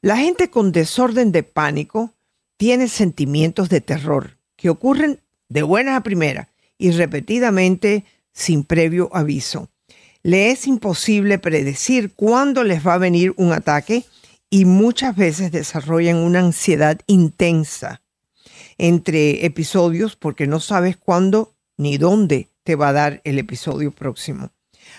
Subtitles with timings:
[0.00, 2.15] La gente con desorden de pánico
[2.56, 9.68] tiene sentimientos de terror que ocurren de buenas a primeras y repetidamente sin previo aviso.
[10.22, 14.04] Le es imposible predecir cuándo les va a venir un ataque
[14.50, 18.02] y muchas veces desarrollan una ansiedad intensa
[18.78, 24.50] entre episodios porque no sabes cuándo ni dónde te va a dar el episodio próximo.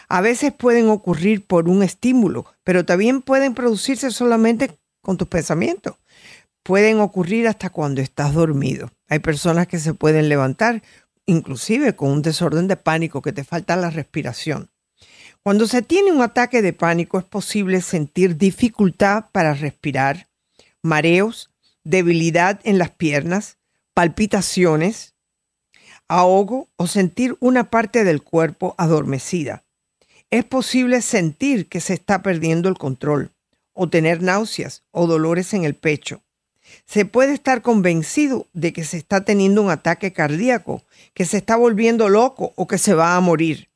[0.09, 5.95] A veces pueden ocurrir por un estímulo, pero también pueden producirse solamente con tus pensamientos.
[6.67, 8.91] Pueden ocurrir hasta cuando estás dormido.
[9.07, 10.83] Hay personas que se pueden levantar
[11.25, 14.69] inclusive con un desorden de pánico que te falta la respiración.
[15.41, 20.27] Cuando se tiene un ataque de pánico es posible sentir dificultad para respirar,
[20.83, 21.51] mareos,
[21.85, 23.59] debilidad en las piernas,
[23.93, 25.15] palpitaciones,
[26.09, 29.63] ahogo o sentir una parte del cuerpo adormecida.
[30.31, 33.31] Es posible sentir que se está perdiendo el control
[33.71, 36.23] o tener náuseas o dolores en el pecho.
[36.85, 41.55] Se puede estar convencido de que se está teniendo un ataque cardíaco, que se está
[41.55, 43.69] volviendo loco o que se va a morir.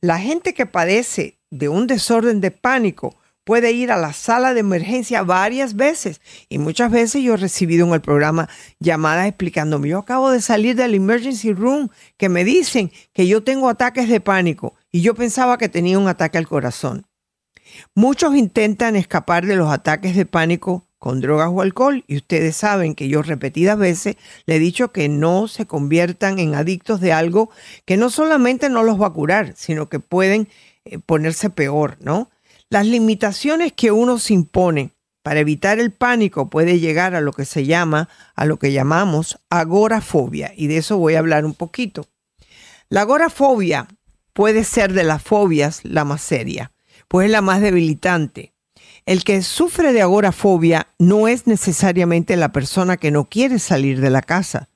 [0.00, 3.16] La gente que padece de un desorden de pánico
[3.48, 6.20] puede ir a la sala de emergencia varias veces.
[6.50, 8.48] Y muchas veces yo he recibido en el programa
[8.78, 13.70] llamadas explicándome, yo acabo de salir del emergency room, que me dicen que yo tengo
[13.70, 17.06] ataques de pánico y yo pensaba que tenía un ataque al corazón.
[17.94, 22.94] Muchos intentan escapar de los ataques de pánico con drogas o alcohol y ustedes saben
[22.94, 24.16] que yo repetidas veces
[24.46, 27.50] le he dicho que no se conviertan en adictos de algo
[27.84, 30.48] que no solamente no los va a curar, sino que pueden
[30.84, 32.30] eh, ponerse peor, ¿no?
[32.70, 34.92] Las limitaciones que uno se impone
[35.22, 39.38] para evitar el pánico puede llegar a lo que se llama, a lo que llamamos
[39.50, 42.06] agorafobia, y de eso voy a hablar un poquito.
[42.88, 43.88] La agorafobia
[44.32, 46.72] puede ser de las fobias la más seria,
[47.08, 48.52] pues es la más debilitante.
[49.08, 54.10] El que sufre de agorafobia no es necesariamente la persona que no quiere salir de
[54.10, 54.68] la casa.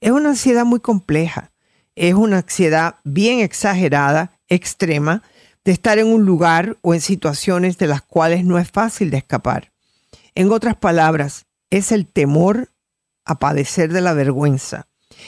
[0.00, 1.52] Es una ansiedad muy compleja.
[1.94, 5.22] Es una ansiedad bien exagerada, extrema,
[5.66, 9.18] de estar en un lugar o en situaciones de las cuales no es fácil de
[9.18, 9.70] escapar.
[10.34, 12.70] En otras palabras, es el temor
[13.26, 14.86] a padecer de la vergüenza,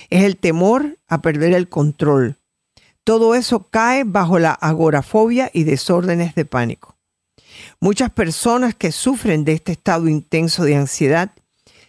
[0.09, 2.39] es el temor a perder el control.
[3.05, 6.96] Todo eso cae bajo la agorafobia y desórdenes de pánico.
[7.81, 11.31] Muchas personas que sufren de este estado intenso de ansiedad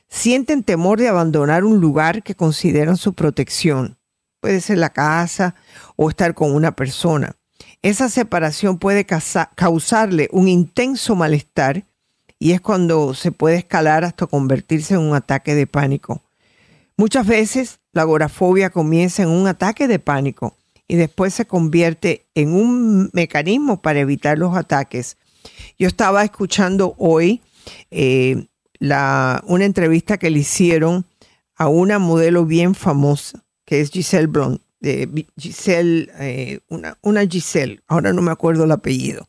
[0.10, 3.98] sienten temor de abandonar un lugar que consideran su protección.
[4.40, 5.56] Puede ser la casa
[5.96, 7.36] o estar con una persona.
[7.82, 11.86] Esa separación puede causarle un intenso malestar
[12.40, 16.22] y es cuando se puede escalar hasta convertirse en un ataque de pánico.
[16.96, 20.56] Muchas veces la agorafobia comienza en un ataque de pánico
[20.88, 25.18] y después se convierte en un mecanismo para evitar los ataques.
[25.80, 27.42] Yo estaba escuchando hoy
[27.92, 28.48] eh,
[28.80, 31.06] una entrevista que le hicieron
[31.56, 38.14] a una modelo bien famosa, que es Giselle Blunt de Giselle, eh, una, Giselle, ahora
[38.14, 39.28] no me acuerdo el apellido,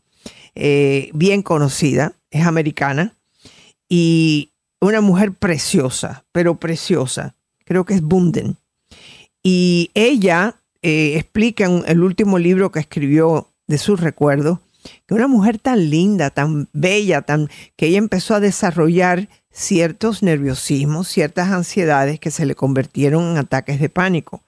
[0.54, 3.14] eh, bien conocida, es americana
[3.88, 7.34] y una mujer preciosa, pero preciosa,
[7.64, 8.56] creo que es Bunden.
[9.42, 14.58] Y ella explica en el último libro que escribió de sus recuerdos,
[15.06, 21.08] que una mujer tan linda, tan bella, tan, que ella empezó a desarrollar ciertos nerviosismos,
[21.08, 24.42] ciertas ansiedades que se le convirtieron en ataques de pánico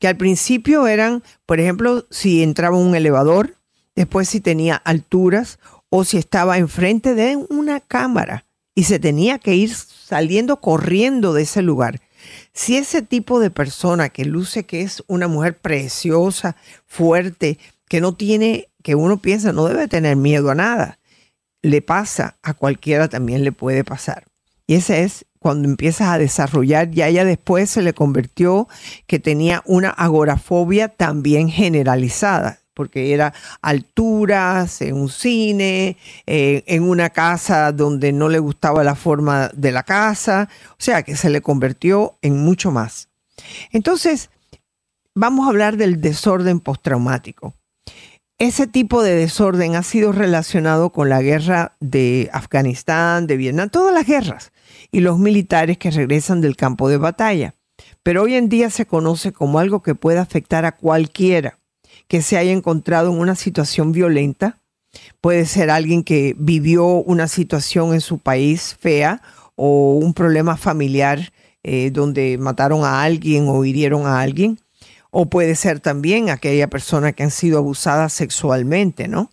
[0.00, 3.54] que al principio eran, por ejemplo, si entraba un elevador,
[3.94, 5.60] después si tenía alturas
[5.90, 11.42] o si estaba enfrente de una cámara y se tenía que ir saliendo corriendo de
[11.42, 12.00] ese lugar.
[12.54, 16.56] Si ese tipo de persona que luce que es una mujer preciosa,
[16.86, 20.98] fuerte, que no tiene, que uno piensa no debe tener miedo a nada,
[21.62, 24.24] le pasa, a cualquiera también le puede pasar.
[24.66, 28.68] Y ese es cuando empiezas a desarrollar, ya ella después se le convirtió
[29.06, 33.32] que tenía una agorafobia también generalizada, porque era
[33.62, 39.72] alturas, en un cine, eh, en una casa donde no le gustaba la forma de
[39.72, 43.08] la casa, o sea que se le convirtió en mucho más.
[43.72, 44.30] Entonces,
[45.14, 47.54] vamos a hablar del desorden postraumático.
[48.40, 53.92] Ese tipo de desorden ha sido relacionado con la guerra de Afganistán, de Vietnam, todas
[53.92, 54.50] las guerras
[54.90, 57.54] y los militares que regresan del campo de batalla.
[58.02, 61.58] Pero hoy en día se conoce como algo que puede afectar a cualquiera
[62.08, 64.56] que se haya encontrado en una situación violenta.
[65.20, 69.20] Puede ser alguien que vivió una situación en su país fea
[69.54, 71.30] o un problema familiar
[71.62, 74.58] eh, donde mataron a alguien o hirieron a alguien.
[75.10, 79.30] O puede ser también aquella persona que han sido abusadas sexualmente, ¿no?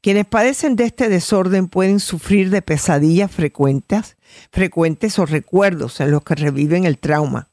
[0.00, 4.16] Quienes padecen de este desorden pueden sufrir de pesadillas frecuentes,
[4.50, 7.48] frecuentes o recuerdos en los que reviven el trauma.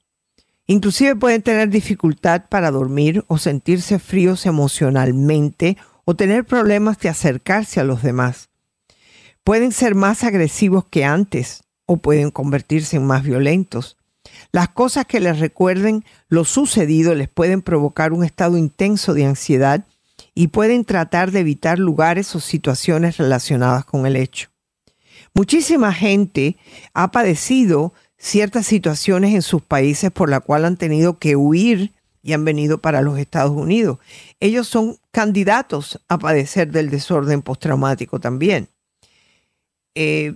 [0.67, 7.79] Inclusive pueden tener dificultad para dormir o sentirse fríos emocionalmente o tener problemas de acercarse
[7.79, 8.49] a los demás.
[9.43, 13.97] Pueden ser más agresivos que antes o pueden convertirse en más violentos.
[14.51, 19.85] Las cosas que les recuerden lo sucedido les pueden provocar un estado intenso de ansiedad
[20.35, 24.49] y pueden tratar de evitar lugares o situaciones relacionadas con el hecho.
[25.33, 26.57] Muchísima gente
[26.93, 31.91] ha padecido ciertas situaciones en sus países por la cual han tenido que huir
[32.21, 33.97] y han venido para los Estados Unidos.
[34.39, 38.69] Ellos son candidatos a padecer del desorden postraumático también.
[39.95, 40.35] Eh,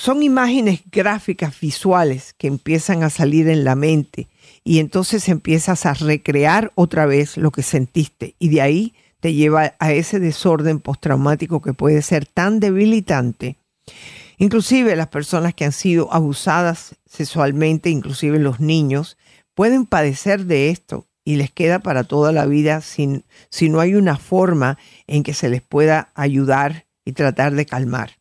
[0.00, 4.28] son imágenes gráficas visuales que empiezan a salir en la mente
[4.64, 9.74] y entonces empiezas a recrear otra vez lo que sentiste y de ahí te lleva
[9.78, 13.56] a ese desorden postraumático que puede ser tan debilitante.
[14.38, 19.18] Inclusive las personas que han sido abusadas sexualmente, inclusive los niños,
[19.54, 23.94] pueden padecer de esto y les queda para toda la vida sin, si no hay
[23.94, 28.19] una forma en que se les pueda ayudar y tratar de calmar.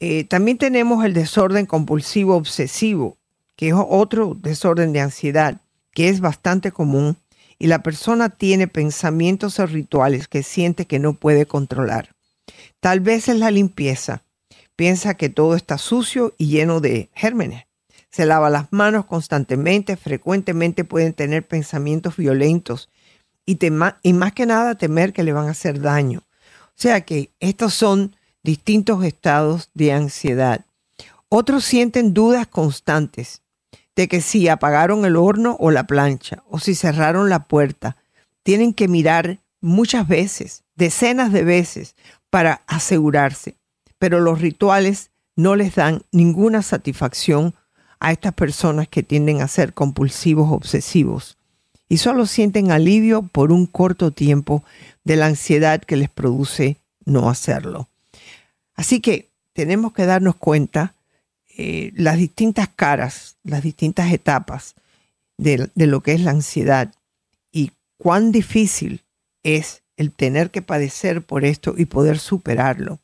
[0.00, 3.16] Eh, también tenemos el desorden compulsivo obsesivo,
[3.56, 5.60] que es otro desorden de ansiedad,
[5.92, 7.16] que es bastante común
[7.58, 12.14] y la persona tiene pensamientos o rituales que siente que no puede controlar.
[12.80, 14.22] Tal vez es la limpieza.
[14.76, 17.64] Piensa que todo está sucio y lleno de gérmenes.
[18.10, 22.88] Se lava las manos constantemente, frecuentemente pueden tener pensamientos violentos
[23.44, 23.58] y,
[24.02, 26.20] y más que nada temer que le van a hacer daño.
[26.20, 30.64] O sea que estos son distintos estados de ansiedad.
[31.28, 33.42] Otros sienten dudas constantes
[33.98, 37.96] de que si apagaron el horno o la plancha o si cerraron la puerta.
[38.44, 41.96] Tienen que mirar muchas veces, decenas de veces,
[42.30, 43.56] para asegurarse.
[43.98, 47.54] Pero los rituales no les dan ninguna satisfacción
[47.98, 51.36] a estas personas que tienden a ser compulsivos obsesivos
[51.88, 54.62] y solo sienten alivio por un corto tiempo
[55.04, 57.88] de la ansiedad que les produce no hacerlo.
[58.78, 60.94] Así que tenemos que darnos cuenta
[61.56, 64.76] eh, las distintas caras, las distintas etapas
[65.36, 66.94] de, de lo que es la ansiedad
[67.50, 69.02] y cuán difícil
[69.42, 73.00] es el tener que padecer por esto y poder superarlo.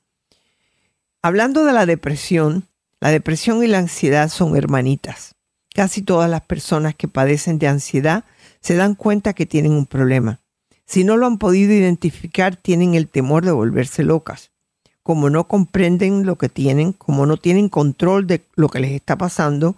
[1.23, 2.69] Hablando de la depresión,
[3.01, 5.35] la depresión y la ansiedad son hermanitas.
[5.75, 8.25] Casi todas las personas que padecen de ansiedad
[8.61, 10.39] se dan cuenta que tienen un problema.
[10.87, 14.54] Si no lo han podido identificar, tienen el temor de volverse locas
[15.05, 19.17] como no comprenden lo que tienen, como no tienen control de lo que les está
[19.17, 19.77] pasando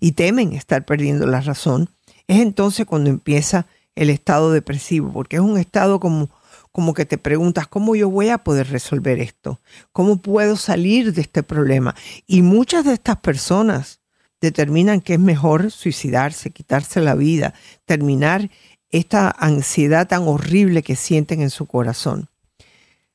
[0.00, 1.90] y temen estar perdiendo la razón,
[2.28, 3.66] es entonces cuando empieza
[3.96, 6.30] el estado depresivo, porque es un estado como,
[6.70, 9.60] como que te preguntas, ¿cómo yo voy a poder resolver esto?
[9.90, 11.96] ¿Cómo puedo salir de este problema?
[12.28, 13.98] Y muchas de estas personas
[14.40, 17.52] determinan que es mejor suicidarse, quitarse la vida,
[17.84, 18.48] terminar
[18.90, 22.28] esta ansiedad tan horrible que sienten en su corazón.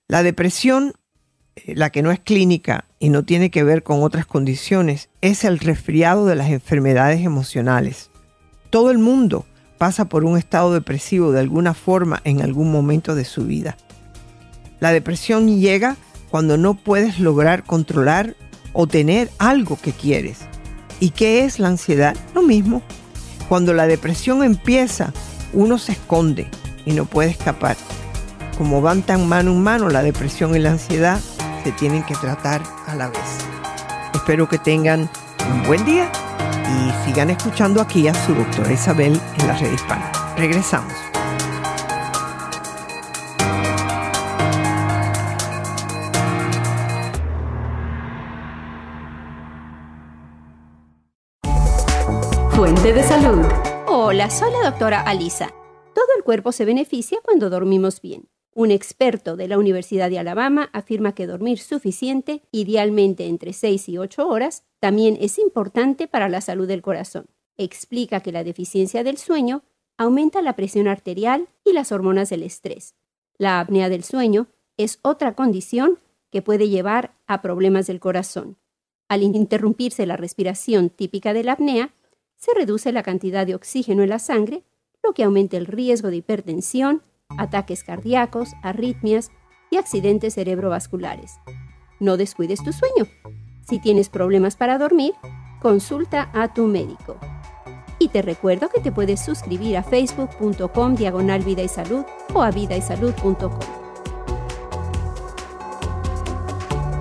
[0.10, 0.94] La depresión
[1.68, 5.60] la que no es clínica y no tiene que ver con otras condiciones, es el
[5.60, 8.10] resfriado de las enfermedades emocionales.
[8.70, 9.46] Todo el mundo
[9.78, 13.78] pasa por un estado depresivo de alguna forma en algún momento de su vida.
[14.80, 15.98] La depresión llega
[16.30, 18.36] cuando no puedes lograr controlar
[18.74, 20.40] o tener algo que quieres.
[21.00, 22.16] ¿Y qué es la ansiedad?
[22.34, 22.82] Lo mismo.
[23.48, 25.14] Cuando la depresión empieza,
[25.54, 26.48] uno se esconde
[26.86, 27.78] y no puede escapar.
[28.58, 31.20] Como van tan mano en mano la depresión y la ansiedad,
[31.64, 33.40] se tienen que tratar a la vez.
[34.14, 35.10] Espero que tengan
[35.52, 36.12] un buen día
[36.68, 40.12] y sigan escuchando aquí a su doctora Isabel en la red hispana.
[40.38, 40.94] Regresamos.
[52.52, 53.46] Fuente de salud.
[53.88, 55.50] Hola, soy la doctora Alisa.
[55.94, 58.33] Todo el cuerpo se beneficia cuando dormimos bien.
[58.56, 63.98] Un experto de la Universidad de Alabama afirma que dormir suficiente, idealmente entre 6 y
[63.98, 67.26] 8 horas, también es importante para la salud del corazón.
[67.58, 69.64] Explica que la deficiencia del sueño
[69.98, 72.94] aumenta la presión arterial y las hormonas del estrés.
[73.38, 75.98] La apnea del sueño es otra condición
[76.32, 78.58] que puede llevar a problemas del corazón.
[79.08, 81.94] Al interrumpirse la respiración típica de la apnea,
[82.38, 84.64] se reduce la cantidad de oxígeno en la sangre,
[85.04, 87.02] lo que aumenta el riesgo de hipertensión,
[87.38, 89.32] ataques cardíacos, arritmias
[89.70, 91.40] y accidentes cerebrovasculares.
[92.00, 93.08] No descuides tu sueño.
[93.68, 95.14] Si tienes problemas para dormir,
[95.62, 97.18] consulta a tu médico.
[97.98, 102.52] Y te recuerdo que te puedes suscribir a facebook.com diagonal vida y salud o a
[102.52, 103.60] vidaysalud.com.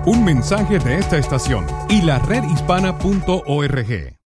[0.07, 4.22] Un mensaje de esta estación y la redhispana.org.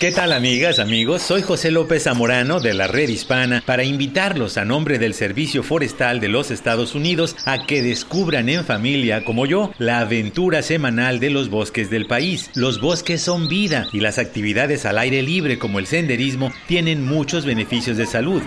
[0.00, 1.20] ¿Qué tal amigas, amigos?
[1.20, 6.20] Soy José López Zamorano de la Red Hispana para invitarlos a nombre del Servicio Forestal
[6.20, 11.28] de los Estados Unidos a que descubran en familia, como yo, la aventura semanal de
[11.28, 12.50] los bosques del país.
[12.54, 17.44] Los bosques son vida y las actividades al aire libre como el senderismo tienen muchos
[17.44, 18.40] beneficios de salud.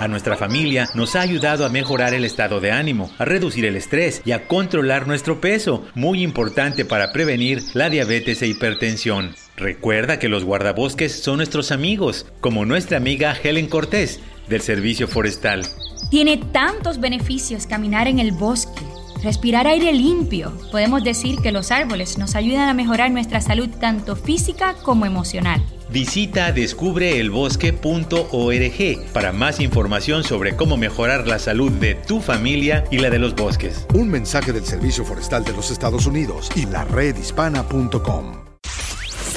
[0.00, 3.76] A nuestra familia nos ha ayudado a mejorar el estado de ánimo, a reducir el
[3.76, 9.32] estrés y a controlar nuestro peso, muy importante para prevenir la diabetes e hipertensión.
[9.56, 15.64] Recuerda que los guardabosques son nuestros amigos, como nuestra amiga Helen Cortés del Servicio Forestal.
[16.10, 18.82] Tiene tantos beneficios caminar en el bosque,
[19.22, 20.52] respirar aire limpio.
[20.70, 25.64] Podemos decir que los árboles nos ayudan a mejorar nuestra salud tanto física como emocional.
[25.90, 33.08] Visita descubreelbosque.org para más información sobre cómo mejorar la salud de tu familia y la
[33.08, 33.86] de los bosques.
[33.94, 38.45] Un mensaje del Servicio Forestal de los Estados Unidos y la redhispana.com.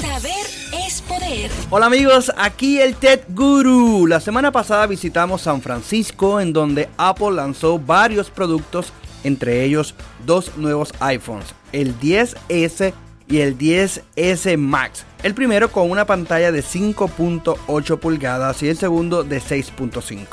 [0.00, 0.46] Saber
[0.86, 1.50] es poder.
[1.68, 4.06] Hola amigos, aquí el Tech Guru.
[4.06, 10.56] La semana pasada visitamos San Francisco en donde Apple lanzó varios productos, entre ellos dos
[10.56, 12.94] nuevos iPhones, el 10S
[13.28, 15.04] y el 10S Max.
[15.22, 20.26] El primero con una pantalla de 5.8 pulgadas y el segundo de 6.5.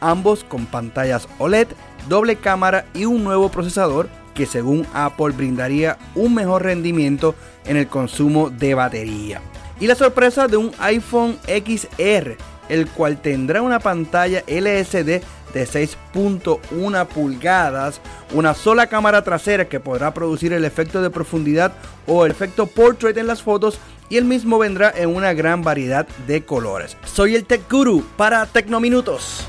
[0.00, 1.68] Ambos con pantallas OLED,
[2.10, 7.86] doble cámara y un nuevo procesador que según Apple brindaría un mejor rendimiento en el
[7.86, 9.40] consumo de batería.
[9.80, 12.36] Y la sorpresa de un iPhone XR,
[12.68, 15.22] el cual tendrá una pantalla LCD
[15.54, 18.00] de 6.1 pulgadas,
[18.32, 21.72] una sola cámara trasera que podrá producir el efecto de profundidad
[22.06, 26.06] o el efecto portrait en las fotos y el mismo vendrá en una gran variedad
[26.26, 26.96] de colores.
[27.04, 29.46] Soy el Tech Guru para Tecnominutos.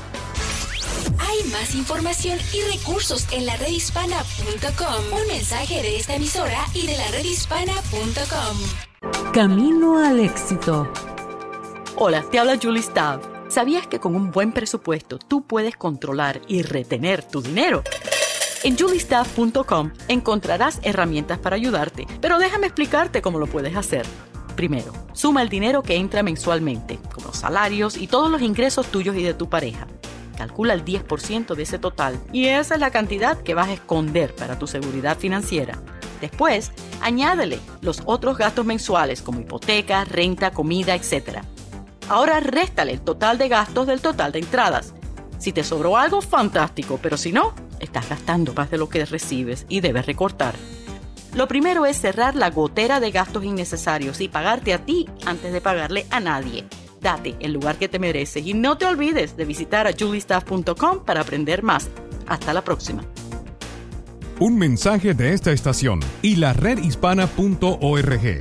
[1.18, 5.20] Hay más información y recursos en la redhispana.com.
[5.20, 9.32] Un mensaje de esta emisora y de la redhispana.com.
[9.32, 10.90] Camino al éxito.
[11.96, 13.20] Hola, te habla Julie Stav.
[13.48, 17.82] ¿Sabías que con un buen presupuesto tú puedes controlar y retener tu dinero?
[18.64, 24.04] En juliestaff.com encontrarás herramientas para ayudarte, pero déjame explicarte cómo lo puedes hacer.
[24.56, 29.16] Primero, suma el dinero que entra mensualmente, como los salarios y todos los ingresos tuyos
[29.16, 29.86] y de tu pareja.
[30.36, 34.34] Calcula el 10% de ese total y esa es la cantidad que vas a esconder
[34.34, 35.78] para tu seguridad financiera.
[36.20, 41.40] Después, añádele los otros gastos mensuales como hipoteca, renta, comida, etc.
[42.08, 44.94] Ahora réstale el total de gastos del total de entradas.
[45.38, 49.66] Si te sobró algo, fantástico, pero si no, estás gastando más de lo que recibes
[49.68, 50.54] y debes recortar.
[51.34, 55.60] Lo primero es cerrar la gotera de gastos innecesarios y pagarte a ti antes de
[55.60, 56.64] pagarle a nadie.
[57.06, 61.20] Date el lugar que te mereces y no te olvides de visitar a juliestaff.com para
[61.20, 61.88] aprender más.
[62.26, 63.04] Hasta la próxima.
[64.40, 68.40] Un mensaje de esta estación y la redhispana.org.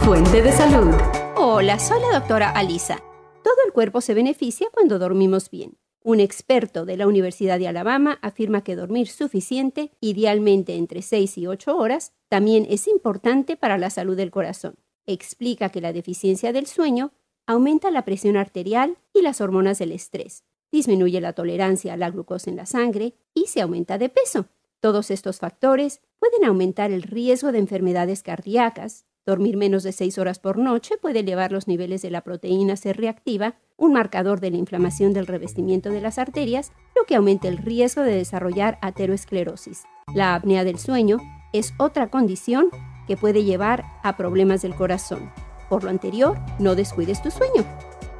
[0.00, 0.94] Fuente de salud.
[1.34, 2.98] Hola, soy la doctora Alisa.
[3.42, 5.78] Todo el cuerpo se beneficia cuando dormimos bien.
[6.04, 11.46] Un experto de la Universidad de Alabama afirma que dormir suficiente, idealmente entre 6 y
[11.46, 14.74] 8 horas, también es importante para la salud del corazón.
[15.06, 17.12] Explica que la deficiencia del sueño
[17.46, 22.50] aumenta la presión arterial y las hormonas del estrés, disminuye la tolerancia a la glucosa
[22.50, 24.46] en la sangre y se aumenta de peso.
[24.80, 29.04] Todos estos factores pueden aumentar el riesgo de enfermedades cardíacas.
[29.24, 32.92] Dormir menos de 6 horas por noche puede elevar los niveles de la proteína C
[32.92, 37.58] reactiva, un marcador de la inflamación del revestimiento de las arterias, lo que aumenta el
[37.58, 39.84] riesgo de desarrollar ateroesclerosis.
[40.14, 41.18] La apnea del sueño
[41.52, 42.70] es otra condición
[43.12, 45.30] que puede llevar a problemas del corazón.
[45.68, 47.62] Por lo anterior, no descuides tu sueño.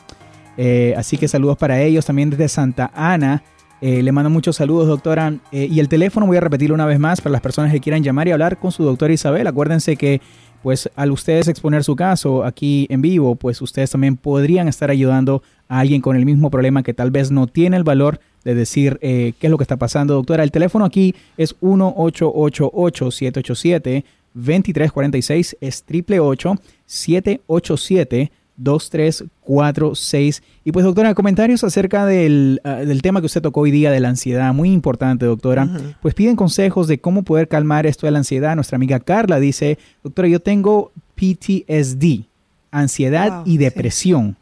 [0.56, 2.04] Eh, así que saludos para ellos.
[2.04, 3.42] También desde Santa Ana.
[3.80, 5.32] Eh, le mando muchos saludos, doctora.
[5.52, 8.28] y el teléfono voy a repetirlo una vez más para las personas que quieran llamar
[8.28, 9.46] y hablar con su doctora Isabel.
[9.46, 10.20] Acuérdense que,
[10.62, 15.42] pues, al ustedes exponer su caso aquí en vivo, pues ustedes también podrían estar ayudando
[15.66, 18.98] a alguien con el mismo problema que tal vez no tiene el valor de decir
[19.00, 20.42] qué es lo que está pasando, doctora.
[20.42, 28.30] El teléfono aquí es 1888 787 2346 es 888-787.
[28.60, 30.42] 2346.
[30.64, 34.00] Y pues doctora, comentarios acerca del, ah, del, tema que usted tocó hoy día de
[34.00, 35.68] la ansiedad, muy importante doctora.
[36.02, 38.54] Pues piden consejos de cómo poder calmar esto de la ansiedad.
[38.54, 42.26] Nuestra amiga Carla dice, doctora, yo tengo PTSD,
[42.70, 44.36] ansiedad y depresión.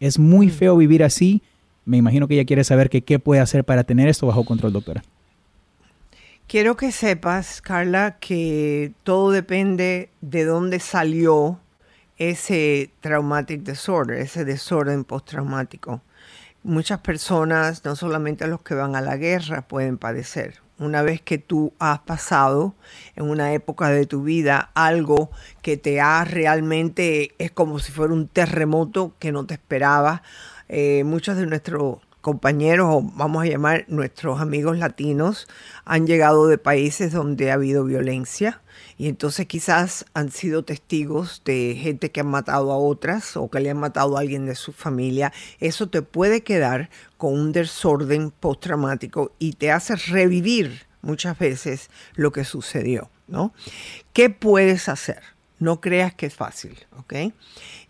[0.00, 1.42] Es muy feo vivir así.
[1.84, 4.72] Me imagino que ella quiere saber que, qué puede hacer para tener esto bajo control,
[4.72, 5.04] doctora.
[6.46, 11.58] Quiero que sepas, Carla, que todo depende de dónde salió
[12.18, 16.02] ese traumatic disorder, ese desorden postraumático.
[16.62, 20.60] Muchas personas, no solamente los que van a la guerra, pueden padecer.
[20.78, 22.74] Una vez que tú has pasado
[23.16, 25.30] en una época de tu vida algo
[25.62, 30.22] que te ha realmente, es como si fuera un terremoto que no te esperaba.
[30.68, 35.48] Eh, muchos de nuestros compañeros o vamos a llamar nuestros amigos latinos
[35.84, 38.62] han llegado de países donde ha habido violencia
[38.96, 43.60] y entonces quizás han sido testigos de gente que ha matado a otras o que
[43.60, 45.32] le han matado a alguien de su familia.
[45.58, 52.30] Eso te puede quedar con un desorden postraumático y te hace revivir muchas veces lo
[52.30, 53.52] que sucedió, ¿no?
[54.12, 55.22] ¿Qué puedes hacer?
[55.58, 57.34] No creas que es fácil, ¿ok?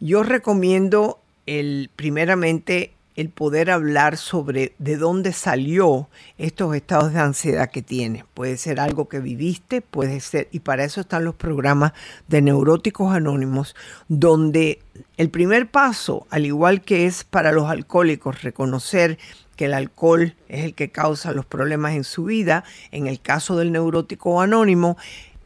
[0.01, 7.71] Yo recomiendo el primeramente el poder hablar sobre de dónde salió estos estados de ansiedad
[7.71, 8.25] que tienes.
[8.35, 11.93] Puede ser algo que viviste, puede ser, y para eso están los programas
[12.29, 13.77] de neuróticos anónimos,
[14.09, 14.81] donde
[15.17, 19.19] el primer paso, al igual que es para los alcohólicos, reconocer
[19.57, 23.57] que el alcohol es el que causa los problemas en su vida, en el caso
[23.57, 24.97] del neurótico anónimo,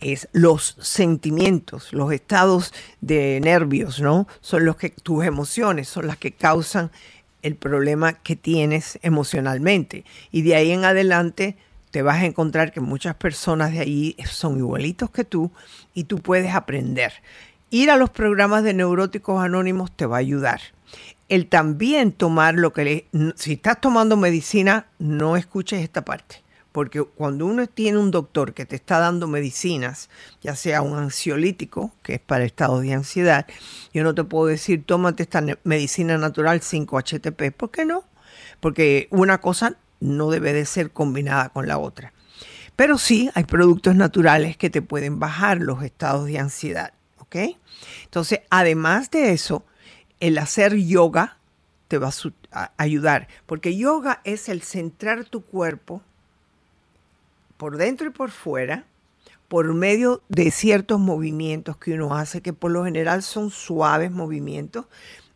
[0.00, 4.28] es los sentimientos, los estados de nervios, ¿no?
[4.40, 6.90] Son los que tus emociones son las que causan
[7.46, 10.04] el problema que tienes emocionalmente.
[10.32, 11.56] Y de ahí en adelante
[11.90, 15.52] te vas a encontrar que muchas personas de ahí son igualitos que tú
[15.94, 17.12] y tú puedes aprender.
[17.70, 20.60] Ir a los programas de neuróticos anónimos te va a ayudar.
[21.28, 26.45] El también tomar lo que le, si estás tomando medicina, no escuches esta parte
[26.76, 30.10] porque cuando uno tiene un doctor que te está dando medicinas,
[30.42, 33.46] ya sea un ansiolítico, que es para estados de ansiedad,
[33.94, 37.54] yo no te puedo decir, tómate esta medicina natural 5-HTP.
[37.54, 38.04] ¿Por qué no?
[38.60, 42.12] Porque una cosa no debe de ser combinada con la otra.
[42.76, 46.92] Pero sí hay productos naturales que te pueden bajar los estados de ansiedad.
[47.20, 47.36] ¿Ok?
[48.04, 49.64] Entonces, además de eso,
[50.20, 51.38] el hacer yoga
[51.88, 52.10] te va
[52.52, 56.02] a ayudar, porque yoga es el centrar tu cuerpo
[57.56, 58.84] por dentro y por fuera,
[59.48, 64.86] por medio de ciertos movimientos que uno hace, que por lo general son suaves movimientos.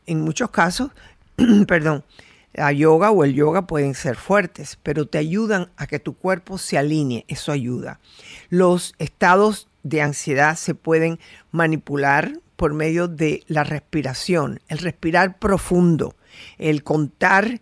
[0.06, 0.90] En muchos casos,
[1.68, 2.04] perdón,
[2.52, 6.58] la yoga o el yoga pueden ser fuertes, pero te ayudan a que tu cuerpo
[6.58, 8.00] se alinee, eso ayuda.
[8.48, 11.20] Los estados de ansiedad se pueden
[11.52, 16.14] manipular por medio de la respiración, el respirar profundo,
[16.58, 17.60] el contar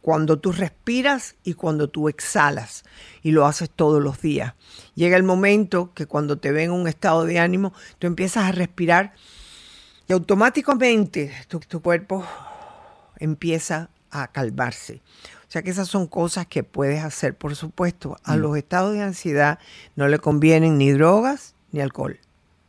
[0.00, 2.84] cuando tú respiras y cuando tú exhalas
[3.22, 4.54] y lo haces todos los días.
[4.94, 8.52] Llega el momento que cuando te ven en un estado de ánimo, tú empiezas a
[8.52, 9.12] respirar
[10.08, 12.24] y automáticamente tu, cuerpo
[13.18, 15.02] empieza a calmarse.
[15.48, 17.36] O sea que esas son cosas que puedes hacer.
[17.36, 18.40] Por supuesto, a mm.
[18.40, 19.58] los estados de ansiedad
[19.96, 22.18] no le convienen ni drogas ni alcohol,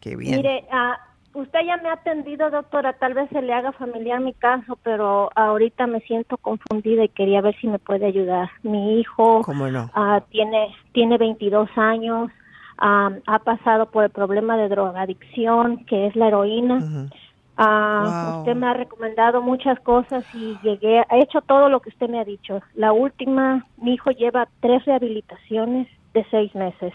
[0.00, 0.36] Qué bien.
[0.36, 0.98] Mire, ah,
[1.34, 5.30] usted ya me ha atendido, doctora, tal vez se le haga familiar mi caso, pero
[5.34, 8.50] ahorita me siento confundida y quería ver si me puede ayudar.
[8.62, 9.90] Mi hijo ¿Cómo no?
[9.94, 12.30] ah, tiene, tiene 22 años,
[12.78, 17.08] ha pasado por el problema de drogadicción, que es la heroína.
[17.56, 18.40] Wow.
[18.40, 22.18] Usted me ha recomendado muchas cosas y llegué, he hecho todo lo que usted me
[22.18, 22.60] ha dicho.
[22.74, 26.92] La última, mi hijo lleva tres rehabilitaciones de seis meses.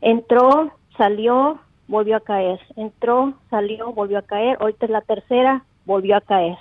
[0.00, 2.60] Entró, salió, volvió a caer.
[2.76, 4.56] Entró, salió, volvió a caer.
[4.60, 6.58] Ahorita es la tercera, volvió a caer.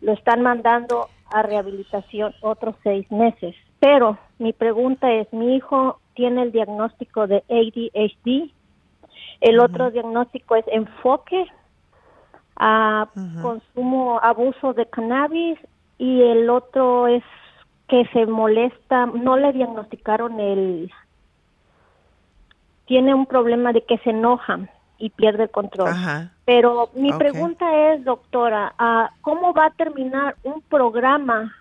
[0.00, 3.54] Lo están mandando a rehabilitación otros seis meses.
[3.78, 8.50] Pero mi pregunta es, mi hijo tiene el diagnóstico de ADHD.
[9.40, 11.46] El otro diagnóstico es enfoque,
[12.60, 13.08] a
[13.40, 15.58] consumo, abuso de cannabis
[15.96, 17.24] y el otro es
[17.88, 20.92] que se molesta, no le diagnosticaron el,
[22.84, 24.60] tiene un problema de que se enoja
[24.98, 25.88] y pierde el control.
[25.88, 26.32] Ajá.
[26.44, 31.56] Pero mi pregunta es, doctora, ah, ¿cómo va a terminar un programa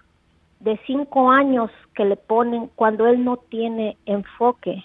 [0.59, 4.83] de cinco años que le ponen cuando él no tiene enfoque?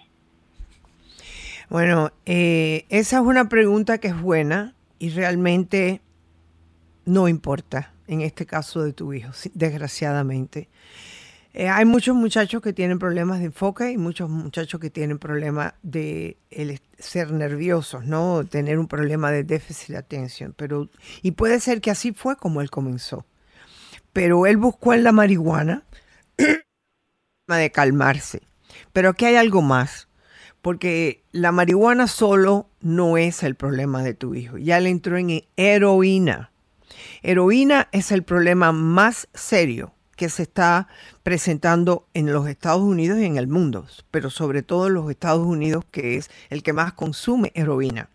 [1.68, 4.74] Bueno, eh, esa es una pregunta que es buena
[5.05, 6.01] y realmente
[7.05, 10.71] no importa en este caso de tu hijo, desgraciadamente.
[11.53, 15.75] Eh, hay muchos muchachos que tienen problemas de enfoque y muchos muchachos que tienen problemas
[15.83, 16.38] de
[16.99, 18.47] ser nerviosos, ¿no?
[18.47, 20.55] Tener un problema de déficit de atención.
[20.57, 20.88] Pero,
[21.21, 23.27] y puede ser que así fue como él comenzó.
[24.14, 25.85] Pero él buscó en la marihuana
[27.47, 28.40] de calmarse.
[28.95, 30.09] Pero aquí hay algo más.
[30.64, 34.57] Porque la marihuana solo no es el problema de tu hijo.
[34.57, 36.53] Ya le entró en heroína.
[37.22, 40.88] Heroína es el problema más serio que se está
[41.22, 45.46] presentando en los Estados Unidos y en el mundo, pero sobre todo en los Estados
[45.46, 48.09] Unidos, que es el que más consume heroína.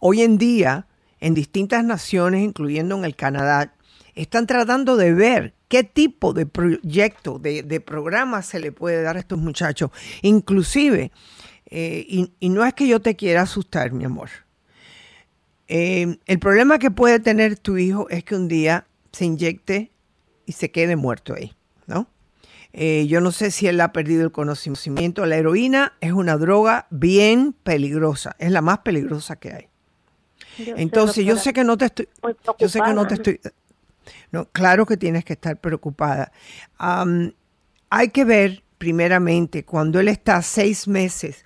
[0.00, 0.88] Hoy en día,
[1.20, 3.74] en distintas naciones, incluyendo en el Canadá,
[4.16, 9.20] están tratando de ver qué tipo de proyecto, de, programa se le puede dar a
[9.20, 9.90] estos muchachos.
[10.22, 11.12] Inclusive,
[11.66, 14.30] eh, y, y no es que yo te quiera asustar, mi amor.
[15.68, 19.90] Eh, el problema que puede tener tu hijo es que un día se inyecte
[20.44, 21.54] y se quede muerto ahí,
[21.86, 22.08] ¿no?
[22.72, 25.26] Eh, yo no sé si él ha perdido el conocimiento.
[25.26, 29.68] La heroína es una droga bien peligrosa, es la más peligrosa que hay.
[30.58, 32.08] Entonces, yo sé que no te estoy,
[32.58, 33.40] yo sé que no te estoy,
[34.30, 36.32] no, claro que tienes que estar preocupada.
[36.78, 41.44] Hay que ver, primeramente, cuando él está seis meses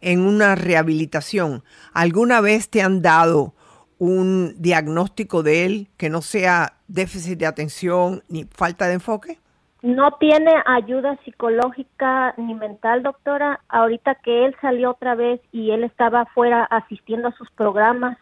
[0.00, 3.54] en una rehabilitación, ¿alguna vez te han dado
[3.98, 9.38] un diagnóstico de él que no sea déficit de atención ni falta de enfoque?
[9.82, 13.60] No tiene ayuda psicológica ni mental, doctora.
[13.68, 18.18] Ahorita que él salió otra vez y él estaba afuera asistiendo a sus programas,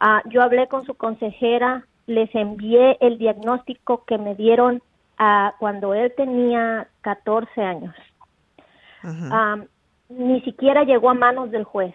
[0.00, 4.82] ah, yo hablé con su consejera, les envié el diagnóstico que me dieron
[5.16, 7.94] ah, cuando él tenía 14 años.
[10.10, 11.94] Ni siquiera llegó a manos del juez.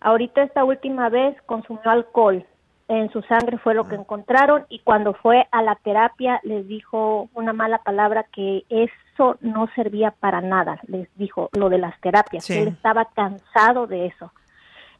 [0.00, 2.44] Ahorita esta última vez consumió alcohol.
[2.88, 7.28] En su sangre fue lo que encontraron y cuando fue a la terapia les dijo
[7.34, 10.78] una mala palabra que eso no servía para nada.
[10.86, 12.44] Les dijo lo de las terapias.
[12.44, 12.58] Sí.
[12.58, 14.30] Él estaba cansado de eso.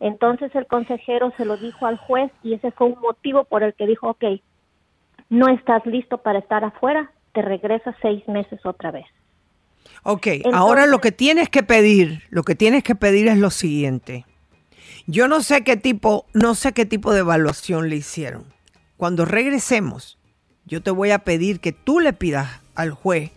[0.00, 3.74] Entonces el consejero se lo dijo al juez y ese fue un motivo por el
[3.74, 4.24] que dijo, ok,
[5.28, 9.06] no estás listo para estar afuera, te regresas seis meses otra vez.
[10.02, 14.24] Ok, ahora lo que tienes que pedir, lo que tienes que pedir es lo siguiente.
[15.06, 18.44] Yo no sé qué tipo, no sé qué tipo de evaluación le hicieron.
[18.96, 20.18] Cuando regresemos,
[20.64, 23.30] yo te voy a pedir que tú le pidas al juez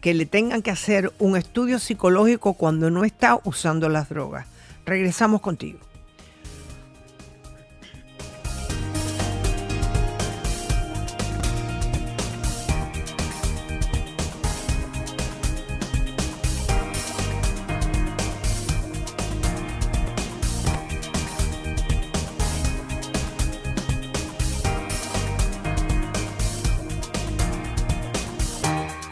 [0.00, 4.46] que le tengan que hacer un estudio psicológico cuando no está usando las drogas.
[4.86, 5.78] Regresamos contigo.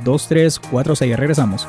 [0.03, 1.15] 888-787-2346.
[1.15, 1.69] Regresamos.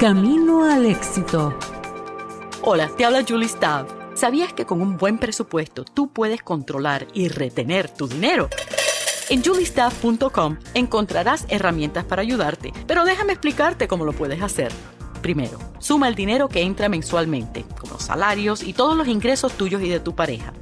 [0.00, 1.56] Camino al éxito.
[2.62, 3.86] Hola, te habla Julie Stav.
[4.14, 8.48] ¿Sabías que con un buen presupuesto tú puedes controlar y retener tu dinero?
[9.32, 14.70] En juliestaff.com encontrarás herramientas para ayudarte, pero déjame explicarte cómo lo puedes hacer.
[15.22, 19.80] Primero, suma el dinero que entra mensualmente, como los salarios y todos los ingresos tuyos
[19.80, 20.52] y de tu pareja.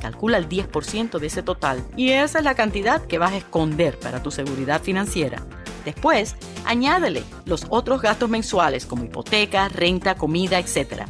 [0.00, 3.98] Calcula el 10% de ese total y esa es la cantidad que vas a esconder
[3.98, 5.42] para tu seguridad financiera.
[5.84, 11.02] Después, añádele los otros gastos mensuales como hipoteca, renta, comida, etc.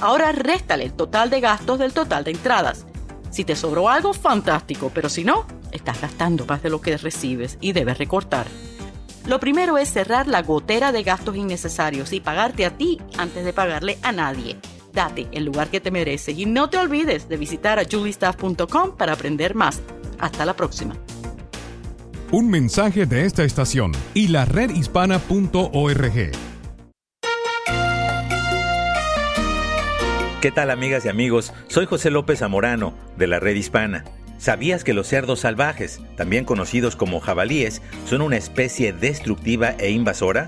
[0.00, 2.84] Ahora réstale el total de gastos del total de entradas.
[3.30, 7.58] Si te sobró algo, fantástico, pero si no, estás gastando más de lo que recibes
[7.60, 8.46] y debes recortar.
[9.26, 13.52] Lo primero es cerrar la gotera de gastos innecesarios y pagarte a ti antes de
[13.52, 14.56] pagarle a nadie.
[14.92, 19.12] Date el lugar que te mereces y no te olvides de visitar a juliestaff.com para
[19.12, 19.82] aprender más.
[20.18, 20.96] Hasta la próxima.
[22.30, 26.32] Un mensaje de esta estación y la redhispana.org.
[30.40, 31.52] ¿Qué tal amigas y amigos?
[31.66, 34.04] Soy José López Zamorano de la Red Hispana.
[34.38, 40.46] ¿Sabías que los cerdos salvajes, también conocidos como jabalíes, son una especie destructiva e invasora?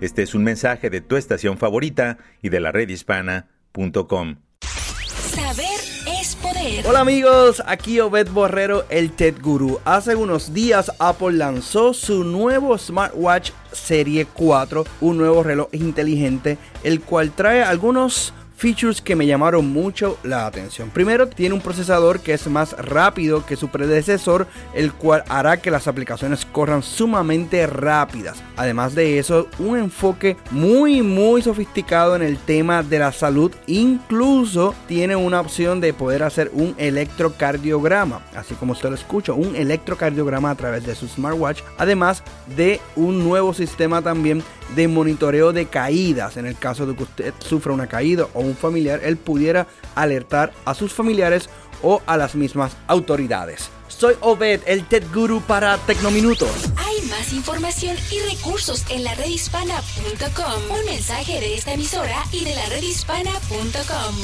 [0.00, 4.36] Este es un mensaje de tu estación favorita y de la redhispana.com.
[4.60, 5.80] Saber
[6.20, 6.86] es poder.
[6.86, 9.80] Hola amigos, aquí Obed Borrero, el Tech Guru.
[9.84, 17.00] Hace unos días Apple lanzó su nuevo smartwatch Serie 4, un nuevo reloj inteligente, el
[17.00, 20.90] cual trae algunos features que me llamaron mucho la atención.
[20.90, 25.70] Primero, tiene un procesador que es más rápido que su predecesor, el cual hará que
[25.70, 28.42] las aplicaciones corran sumamente rápidas.
[28.56, 33.52] Además de eso, un enfoque muy muy sofisticado en el tema de la salud.
[33.66, 39.56] Incluso tiene una opción de poder hacer un electrocardiograma, así como usted lo escucha, un
[39.56, 41.62] electrocardiograma a través de su smartwatch.
[41.78, 42.22] Además
[42.56, 44.42] de un nuevo sistema también
[44.74, 46.36] de monitoreo de caídas.
[46.36, 50.52] En el caso de que usted sufra una caída o un familiar, él pudiera alertar
[50.64, 51.48] a sus familiares
[51.82, 53.70] o a las mismas autoridades.
[53.88, 56.50] Soy Obed, el TED Guru para Tecnominutos.
[56.76, 60.78] Hay más información y recursos en la redhispana.com.
[60.78, 64.14] Un mensaje de esta emisora y de la redhispana.com.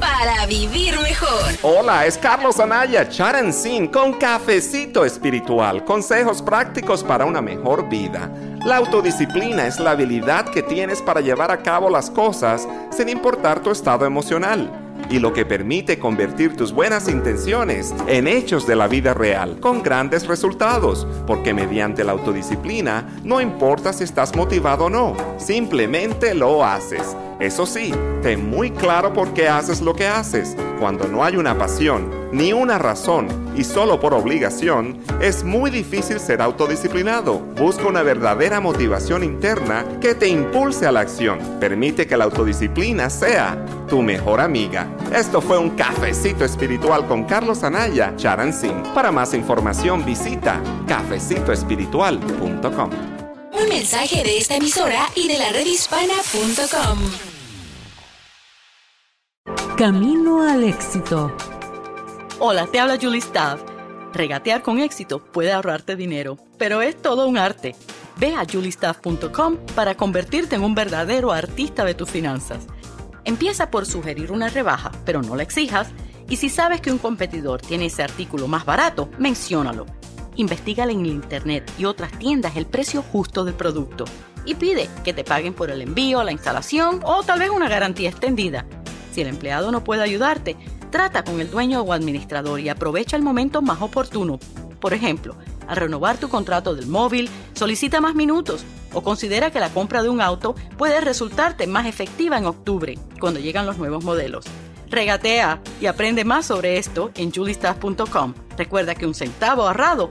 [0.00, 1.52] Para vivir mejor.
[1.60, 5.84] Hola, es Carlos Anaya, Charan Sin, con Cafecito Espiritual.
[5.84, 8.30] Consejos prácticos para una mejor vida.
[8.64, 13.62] La autodisciplina es la habilidad que tienes para llevar a cabo las cosas sin importar
[13.62, 14.70] tu estado emocional
[15.08, 19.82] y lo que permite convertir tus buenas intenciones en hechos de la vida real, con
[19.82, 26.62] grandes resultados, porque mediante la autodisciplina no importa si estás motivado o no, simplemente lo
[26.62, 27.16] haces.
[27.40, 30.54] Eso sí, ten muy claro por qué haces lo que haces.
[30.78, 36.20] Cuando no hay una pasión, ni una razón, y solo por obligación, es muy difícil
[36.20, 37.38] ser autodisciplinado.
[37.38, 41.38] Busca una verdadera motivación interna que te impulse a la acción.
[41.58, 43.56] Permite que la autodisciplina sea
[43.88, 44.86] tu mejor amiga.
[45.14, 48.92] Esto fue un cafecito espiritual con Carlos Anaya, Charan Singh.
[48.94, 53.19] Para más información visita cafecitoespiritual.com.
[53.60, 56.98] Un mensaje de esta emisora y de la redhispana.com.
[59.76, 61.36] Camino al éxito.
[62.38, 63.60] Hola, te habla Julie Staff.
[64.14, 67.74] Regatear con éxito puede ahorrarte dinero, pero es todo un arte.
[68.16, 72.66] Ve a juliestaff.com para convertirte en un verdadero artista de tus finanzas.
[73.24, 75.88] Empieza por sugerir una rebaja, pero no la exijas.
[76.28, 79.99] Y si sabes que un competidor tiene ese artículo más barato, menciónalo.
[80.40, 84.06] Investígale en internet y otras tiendas el precio justo del producto.
[84.46, 88.08] Y pide que te paguen por el envío, la instalación o tal vez una garantía
[88.08, 88.64] extendida.
[89.12, 90.56] Si el empleado no puede ayudarte,
[90.88, 94.38] trata con el dueño o administrador y aprovecha el momento más oportuno.
[94.80, 95.36] Por ejemplo,
[95.68, 100.08] al renovar tu contrato del móvil, solicita más minutos o considera que la compra de
[100.08, 104.46] un auto puede resultarte más efectiva en octubre, cuando llegan los nuevos modelos.
[104.88, 108.32] Regatea y aprende más sobre esto en julistaff.com.
[108.56, 110.10] Recuerda que un centavo ahorrado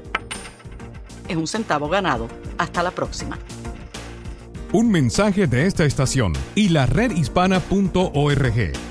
[1.30, 2.28] es un centavo ganado.
[2.58, 3.39] Hasta la próxima.
[4.74, 8.88] Un mensaje de esta estación y la redhispana.org.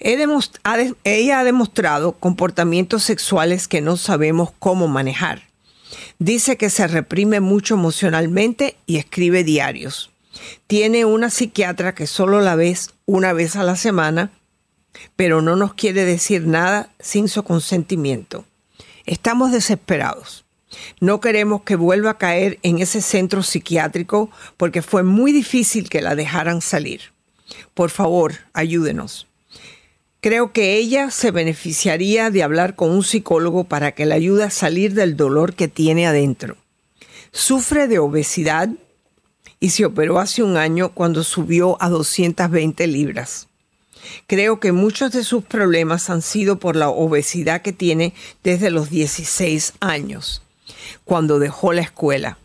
[0.00, 5.42] Ella ha demostrado comportamientos sexuales que no sabemos cómo manejar.
[6.18, 10.10] Dice que se reprime mucho emocionalmente y escribe diarios.
[10.66, 14.30] Tiene una psiquiatra que solo la ves una vez a la semana,
[15.16, 18.44] pero no nos quiere decir nada sin su consentimiento.
[19.06, 20.44] Estamos desesperados.
[21.00, 26.02] No queremos que vuelva a caer en ese centro psiquiátrico porque fue muy difícil que
[26.02, 27.12] la dejaran salir.
[27.74, 29.26] Por favor, ayúdenos.
[30.20, 34.50] Creo que ella se beneficiaría de hablar con un psicólogo para que la ayude a
[34.50, 36.56] salir del dolor que tiene adentro.
[37.30, 38.68] Sufre de obesidad
[39.60, 43.48] y se operó hace un año cuando subió a 220 libras.
[44.26, 48.90] Creo que muchos de sus problemas han sido por la obesidad que tiene desde los
[48.90, 50.42] 16 años
[51.04, 52.38] cuando dejó la escuela.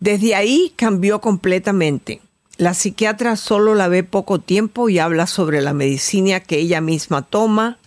[0.00, 2.20] Desde ahí cambió completamente.
[2.56, 7.22] La psiquiatra solo la ve poco tiempo y habla sobre la medicina que ella misma
[7.22, 7.78] toma,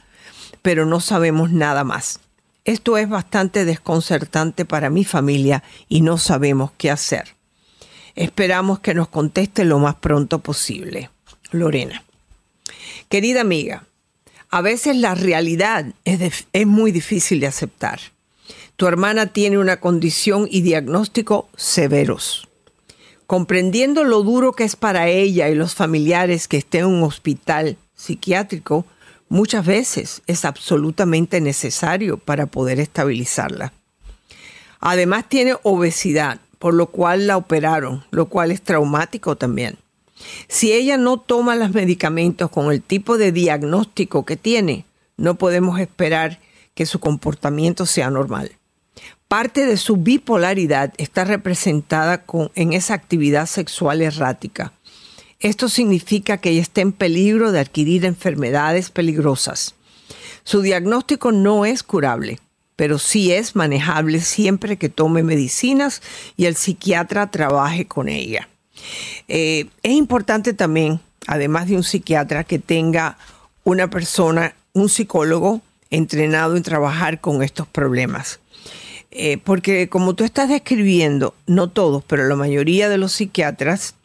[0.61, 2.19] pero no sabemos nada más.
[2.63, 7.35] Esto es bastante desconcertante para mi familia y no sabemos qué hacer.
[8.15, 11.09] Esperamos que nos conteste lo más pronto posible.
[11.51, 12.03] Lorena.
[13.09, 13.83] Querida amiga,
[14.49, 17.99] a veces la realidad es, es muy difícil de aceptar.
[18.81, 22.47] Tu hermana tiene una condición y diagnóstico severos.
[23.27, 27.77] Comprendiendo lo duro que es para ella y los familiares que esté en un hospital
[27.93, 28.87] psiquiátrico,
[29.29, 33.71] muchas veces es absolutamente necesario para poder estabilizarla.
[34.79, 39.77] Además tiene obesidad, por lo cual la operaron, lo cual es traumático también.
[40.47, 44.85] Si ella no toma los medicamentos con el tipo de diagnóstico que tiene,
[45.17, 46.39] no podemos esperar
[46.73, 48.53] que su comportamiento sea normal.
[49.31, 54.73] Parte de su bipolaridad está representada en esa actividad sexual errática.
[55.39, 59.73] Esto significa que ella está en peligro de adquirir enfermedades peligrosas.
[60.43, 62.39] Su diagnóstico no es curable,
[62.75, 66.01] pero sí es manejable siempre que tome medicinas
[66.35, 68.49] y el psiquiatra trabaje con ella.
[69.29, 73.17] Eh, es importante también, además de un psiquiatra, que tenga
[73.63, 78.40] una persona, un psicólogo entrenado en trabajar con estos problemas.
[79.12, 83.95] Eh, porque como tú estás describiendo, no todos, pero la mayoría de los psiquiatras,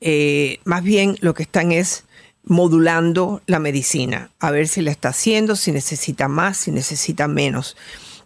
[0.00, 2.04] eh, más bien lo que están es
[2.44, 7.76] modulando la medicina, a ver si la está haciendo, si necesita más, si necesita menos.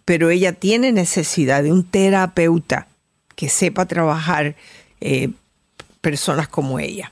[0.05, 2.87] Pero ella tiene necesidad de un terapeuta
[3.35, 4.55] que sepa trabajar
[5.01, 5.29] eh,
[6.01, 7.11] personas como ella.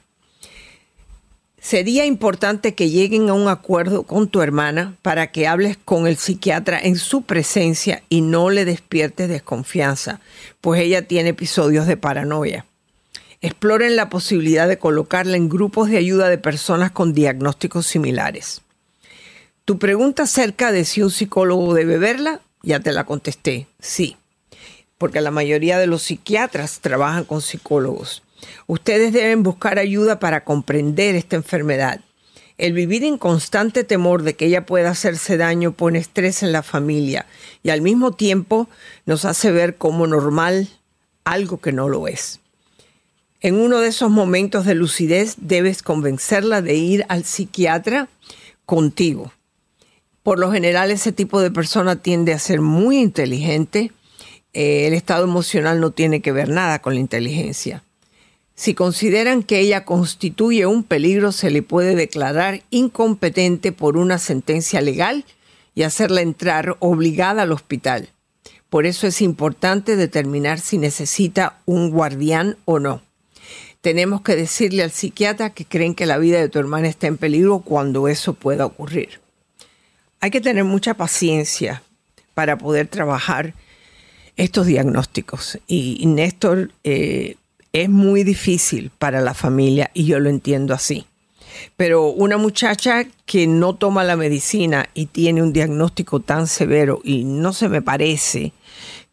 [1.66, 6.16] Sería importante que lleguen a un acuerdo con tu hermana para que hables con el
[6.16, 10.22] psiquiatra en su presencia y no le despiertes desconfianza,
[10.62, 12.68] pues ella tiene episodios de paranoia.
[13.42, 18.62] Exploren la posibilidad de colocarla en grupos de ayuda de personas con diagnósticos similares.
[19.66, 24.18] Tu pregunta acerca de si un psicólogo debe verla, ya te la contesté, sí,
[25.00, 28.22] porque la mayoría de los psiquiatras trabajan con psicólogos.
[28.68, 32.02] Ustedes deben buscar ayuda para comprender esta enfermedad.
[32.58, 36.64] El vivir en constante temor de que ella pueda hacerse daño pone estrés en la
[36.64, 37.26] familia
[37.64, 38.70] y al mismo tiempo
[39.06, 40.70] nos hace ver como normal
[41.26, 42.40] algo que no lo es.
[43.42, 48.08] En uno de esos momentos de lucidez debes convencerla de ir al psiquiatra
[48.66, 49.34] contigo.
[50.24, 53.92] Por lo general ese tipo de persona tiende a ser muy inteligente.
[54.54, 57.84] Eh, el estado emocional no tiene que ver nada con la inteligencia.
[58.56, 64.80] Si consideran que ella constituye un peligro, se le puede declarar incompetente por una sentencia
[64.80, 65.26] legal
[65.76, 68.10] y hacerla entrar obligada al hospital.
[68.70, 73.02] Por eso es importante determinar si necesita un guardián o no.
[73.82, 77.18] Tenemos que decirle al psiquiatra que creen que la vida de tu hermana está en
[77.18, 79.20] peligro cuando eso pueda ocurrir.
[80.22, 81.84] Hay que tener mucha paciencia
[82.34, 83.54] para poder trabajar
[84.38, 85.60] estos diagnósticos.
[85.68, 87.36] Y, Néstor, eh,
[87.76, 91.06] es muy difícil para la familia y yo lo entiendo así.
[91.76, 97.26] Pero una muchacha que no toma la medicina y tiene un diagnóstico tan severo y
[97.26, 98.54] no se me parece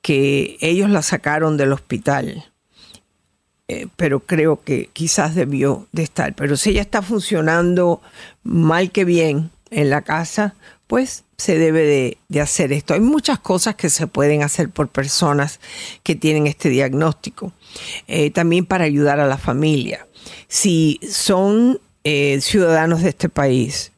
[0.01, 2.53] que ellos la sacaron del hospital,
[3.67, 6.33] eh, pero creo que quizás debió de estar.
[6.35, 8.01] Pero si ella está funcionando
[8.45, 10.55] mal que bien en la casa,
[10.87, 12.95] pues se debe de, hacer esto.
[12.95, 15.59] Hay muchas cosas que se pueden hacer por personas
[16.05, 17.53] que tienen este diagnóstico.
[18.07, 20.07] Eh, también para ayudar a la familia.
[20.47, 23.91] Si son eh, ciudadanos de este país,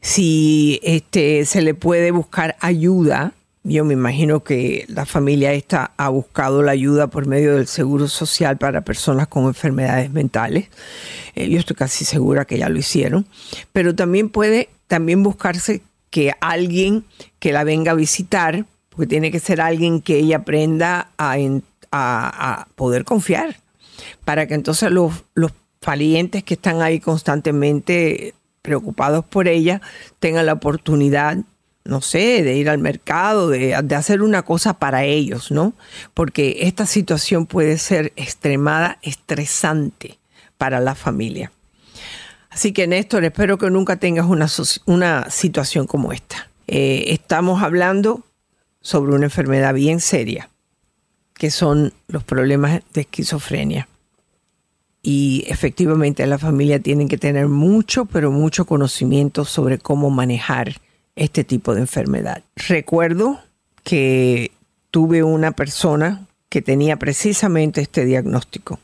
[0.00, 3.32] si este, se le puede buscar ayuda,
[3.62, 8.08] yo me imagino que la familia esta ha buscado la ayuda por medio del Seguro
[8.08, 10.66] Social para personas con enfermedades mentales.
[11.36, 13.24] Eh, yo estoy casi segura que ya lo hicieron.
[13.72, 17.04] Pero también puede también buscarse que alguien
[17.38, 21.36] que la venga a visitar, porque tiene que ser alguien que ella aprenda a,
[21.92, 23.56] a, poder confiar,
[24.24, 25.52] para que entonces los, los
[26.44, 29.80] que están ahí constantemente preocupados por ella
[30.18, 31.38] tengan la oportunidad,
[31.84, 35.72] no sé, de ir al mercado, de, hacer una cosa para ellos, ¿no?
[36.12, 40.18] Porque esta situación puede ser extremada, estresante
[40.58, 41.50] para la familia.
[42.58, 44.48] Así que Néstor, espero que nunca tengas una,
[44.86, 46.50] una situación como esta.
[46.66, 48.24] Eh, estamos hablando
[48.80, 50.50] sobre una enfermedad bien seria,
[51.34, 53.86] que son los problemas de esquizofrenia
[55.04, 60.80] y efectivamente la familia tiene que tener mucho, pero mucho conocimiento sobre cómo manejar
[61.14, 62.42] este tipo de enfermedad.
[62.56, 63.38] Recuerdo
[63.84, 64.50] que
[64.90, 68.80] tuve una persona que tenía precisamente este diagnóstico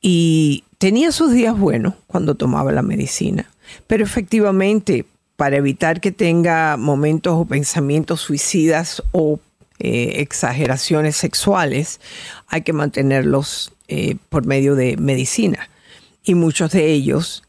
[0.00, 3.50] y tenía sus días buenos cuando tomaba la medicina,
[3.86, 5.04] pero efectivamente
[5.36, 9.40] para evitar que tenga momentos o pensamientos suicidas o
[9.78, 11.98] eh, exageraciones sexuales,
[12.46, 15.70] hay que mantenerlos eh, por medio de medicina.
[16.22, 17.42] Y muchos de ellos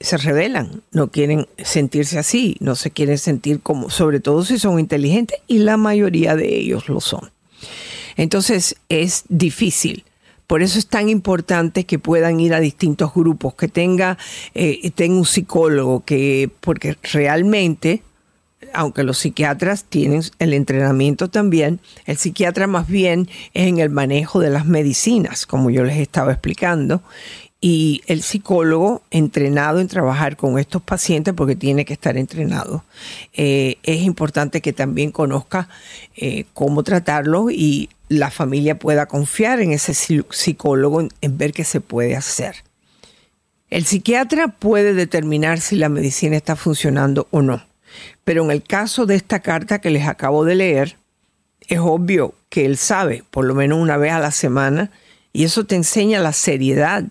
[0.00, 4.80] se rebelan, no quieren sentirse así, no se quieren sentir como, sobre todo si son
[4.80, 7.30] inteligentes, y la mayoría de ellos lo son.
[8.16, 10.04] Entonces es difícil.
[10.46, 14.16] Por eso es tan importante que puedan ir a distintos grupos, que tenga,
[14.54, 18.02] eh, tenga un psicólogo, que, porque realmente
[18.72, 24.40] aunque los psiquiatras tienen el entrenamiento también, el psiquiatra más bien es en el manejo
[24.40, 27.02] de las medicinas, como yo les estaba explicando,
[27.68, 32.84] y el psicólogo entrenado en trabajar con estos pacientes, porque tiene que estar entrenado,
[33.32, 35.68] eh, es importante que también conozca
[36.14, 41.80] eh, cómo tratarlo y la familia pueda confiar en ese psicólogo en ver qué se
[41.80, 42.54] puede hacer.
[43.68, 47.64] El psiquiatra puede determinar si la medicina está funcionando o no
[48.24, 50.96] pero en el caso de esta carta que les acabo de leer,
[51.68, 54.90] es obvio que él sabe, por lo menos una vez a la semana,
[55.32, 57.04] y eso te enseña la seriedad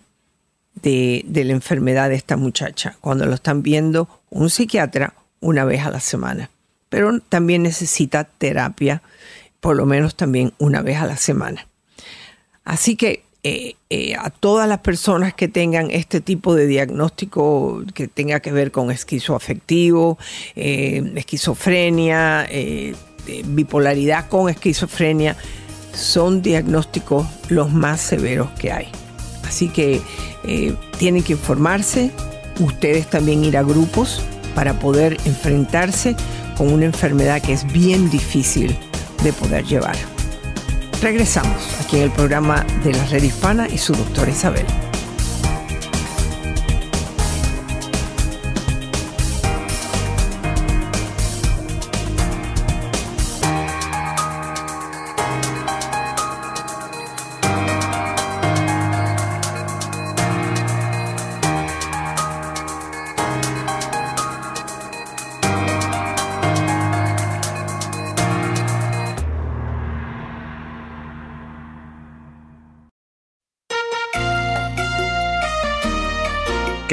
[0.82, 5.90] de, la enfermedad de esta muchacha, cuando lo están viendo un psiquiatra una vez a
[5.90, 6.50] la semana.
[6.90, 9.02] Pero también necesita terapia,
[9.60, 11.68] por lo menos también una vez a la semana.
[12.64, 18.08] Así que eh, eh, a todas las personas que tengan este tipo de diagnóstico que
[18.08, 20.18] tenga que ver con esquizoafectivo,
[20.56, 22.48] eh, esquizofrenia,
[23.46, 25.38] bipolaridad con esquizofrenia,
[25.94, 29.05] son diagnósticos los más severos que hay.
[29.48, 30.02] Así que
[30.98, 32.12] tienen que informarse,
[32.60, 34.22] ustedes también ir a grupos
[34.54, 36.16] para poder enfrentarse
[36.58, 38.78] con una enfermedad que es bien difícil
[39.24, 39.96] de poder llevar.
[41.02, 44.66] Regresamos aquí en el programa de la red hispana y su doctora Isabel.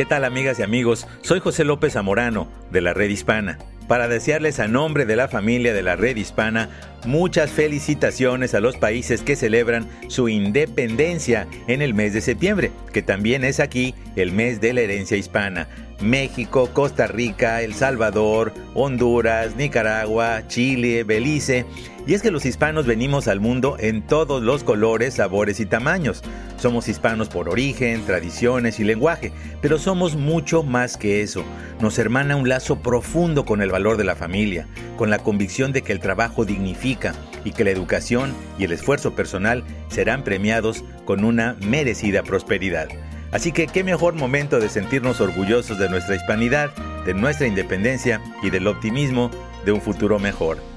[0.03, 1.07] ¿Qué tal amigas y amigos?
[1.21, 5.73] Soy José López Zamorano de la Red Hispana para desearles a nombre de la familia
[5.73, 6.71] de la Red Hispana
[7.07, 13.03] muchas felicitaciones a los países que celebran su independencia en el mes de septiembre, que
[13.03, 15.69] también es aquí el mes de la herencia hispana.
[16.01, 21.65] México, Costa Rica, El Salvador, Honduras, Nicaragua, Chile, Belice
[22.05, 26.23] Y es que los hispanos venimos al mundo en todos los colores, sabores y tamaños.
[26.57, 31.45] Somos hispanos por origen, tradiciones y lenguaje, pero somos mucho más que eso.
[31.81, 35.83] Nos hermana un lazo profundo con el valor de la familia, con la convicción de
[35.83, 41.25] que el trabajo dignifica y que la educación y el esfuerzo personal serán premiados con
[41.25, 42.89] una merecida prosperidad.
[43.31, 46.71] Así que qué mejor momento de sentirnos orgullosos de nuestra hispanidad,
[47.07, 49.31] de nuestra independencia y del optimismo
[49.65, 50.72] de un futuro mejor.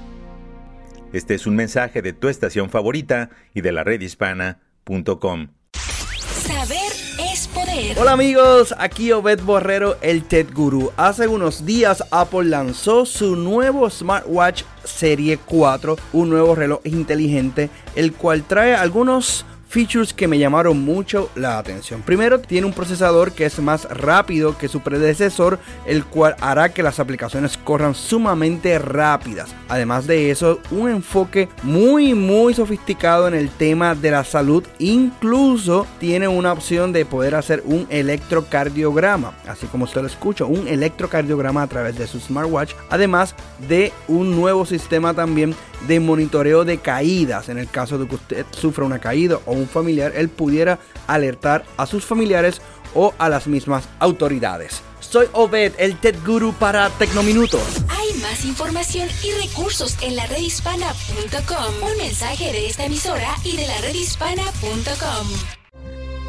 [1.16, 5.48] Este es un mensaje de tu estación favorita y de la redhispana.com.
[5.72, 6.92] Saber
[7.32, 7.98] es poder.
[7.98, 10.92] Hola amigos, aquí Obed Borrero, el Tech Guru.
[10.98, 18.12] Hace unos días Apple lanzó su nuevo smartwatch Serie 4, un nuevo reloj inteligente, el
[18.12, 19.46] cual trae algunos
[19.76, 22.00] features que me llamaron mucho la atención.
[22.00, 26.82] Primero, tiene un procesador que es más rápido que su predecesor, el cual hará que
[26.82, 29.54] las aplicaciones corran sumamente rápidas.
[29.68, 34.64] Además de eso, un enfoque muy muy sofisticado en el tema de la salud.
[34.78, 40.68] Incluso tiene una opción de poder hacer un electrocardiograma, así como usted lo escucha, un
[40.68, 42.72] electrocardiograma a través de su smartwatch.
[42.88, 43.34] Además
[43.68, 45.54] de un nuevo sistema también
[45.86, 47.48] de monitoreo de caídas.
[47.48, 51.64] En el caso de que usted sufra una caída o un familiar, él pudiera alertar
[51.76, 52.60] a sus familiares
[52.94, 54.82] o a las mismas autoridades.
[55.00, 57.62] Soy Obed, el TED Guru para Tecnominutos.
[57.88, 61.90] Hay más información y recursos en la redhispana.com.
[61.90, 65.28] Un mensaje de esta emisora y de la redhispana.com.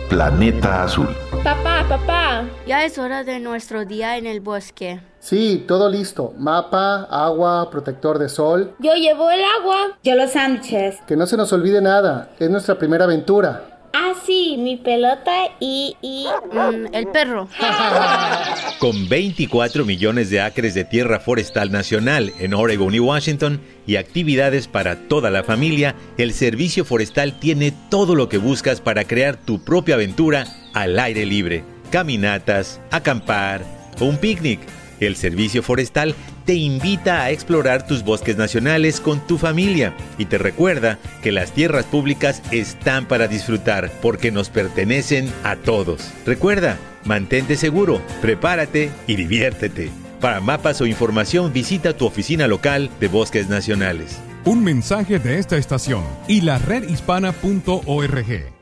[0.09, 1.09] Planeta Azul.
[1.43, 5.01] Papá, papá, ya es hora de nuestro día en el bosque.
[5.27, 6.33] Sí, todo listo.
[6.37, 8.73] Mapa, agua, protector de sol.
[8.79, 9.97] Yo llevo el agua.
[10.01, 10.99] Yo los sándwiches.
[11.05, 12.29] Que no se nos olvide nada.
[12.39, 13.81] Es nuestra primera aventura.
[13.93, 17.49] Ah, sí, mi pelota y, y mm, el perro.
[18.79, 24.69] Con 24 millones de acres de tierra forestal nacional en Oregon y Washington y actividades
[24.69, 29.61] para toda la familia, el Servicio Forestal tiene todo lo que buscas para crear tu
[29.61, 31.65] propia aventura al aire libre.
[31.91, 33.65] Caminatas, acampar
[33.99, 34.61] o un picnic.
[34.99, 40.37] El Servicio Forestal te invita a explorar tus bosques nacionales con tu familia y te
[40.37, 46.11] recuerda que las tierras públicas están para disfrutar porque nos pertenecen a todos.
[46.25, 49.91] Recuerda, mantente seguro, prepárate y diviértete.
[50.19, 54.17] Para mapas o información visita tu oficina local de bosques nacionales.
[54.45, 58.53] Un mensaje de esta estación y la redhispana.org.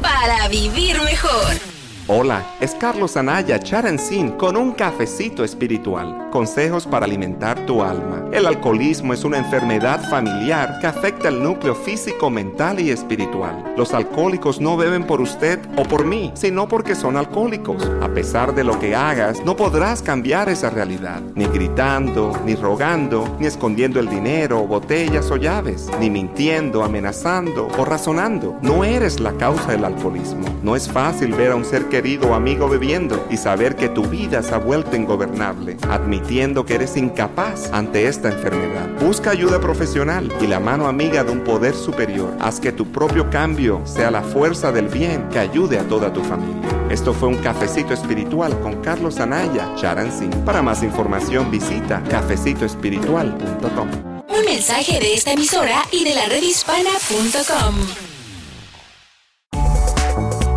[0.00, 1.71] Para vivir mejor.
[2.14, 6.28] Hola, es Carlos Anaya Charancín con un cafecito espiritual.
[6.30, 8.26] Consejos para alimentar tu alma.
[8.32, 13.72] El alcoholismo es una enfermedad familiar que afecta el núcleo físico, mental y espiritual.
[13.78, 17.82] Los alcohólicos no beben por usted o por mí, sino porque son alcohólicos.
[18.02, 21.22] A pesar de lo que hagas, no podrás cambiar esa realidad.
[21.34, 27.86] Ni gritando, ni rogando, ni escondiendo el dinero, botellas o llaves, ni mintiendo, amenazando o
[27.86, 28.58] razonando.
[28.60, 30.46] No eres la causa del alcoholismo.
[30.62, 32.01] No es fácil ver a un ser querido
[32.34, 37.70] amigo bebiendo y saber que tu vida se ha vuelto ingobernable, admitiendo que eres incapaz
[37.72, 38.88] ante esta enfermedad.
[39.00, 42.34] Busca ayuda profesional y la mano amiga de un poder superior.
[42.40, 46.22] Haz que tu propio cambio sea la fuerza del bien que ayude a toda tu
[46.22, 46.68] familia.
[46.90, 50.30] Esto fue un cafecito espiritual con Carlos Anaya, Charansin.
[50.44, 53.88] Para más información visita cafecitoespiritual.com.
[54.28, 57.74] Un mensaje de esta emisora y de la redhispana.com.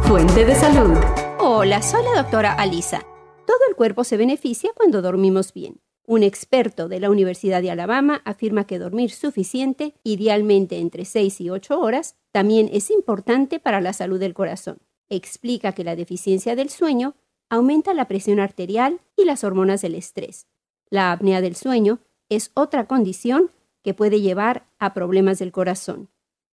[0.08, 1.25] Fuente de salud.
[1.48, 3.06] Hola, soy la doctora Alisa.
[3.46, 5.80] Todo el cuerpo se beneficia cuando dormimos bien.
[6.08, 11.52] Un experto de la Universidad de Alabama afirma que dormir suficiente, idealmente entre 6 y
[11.52, 14.80] 8 horas, también es importante para la salud del corazón.
[15.08, 17.14] Explica que la deficiencia del sueño
[17.48, 20.48] aumenta la presión arterial y las hormonas del estrés.
[20.90, 23.52] La apnea del sueño es otra condición
[23.84, 26.10] que puede llevar a problemas del corazón.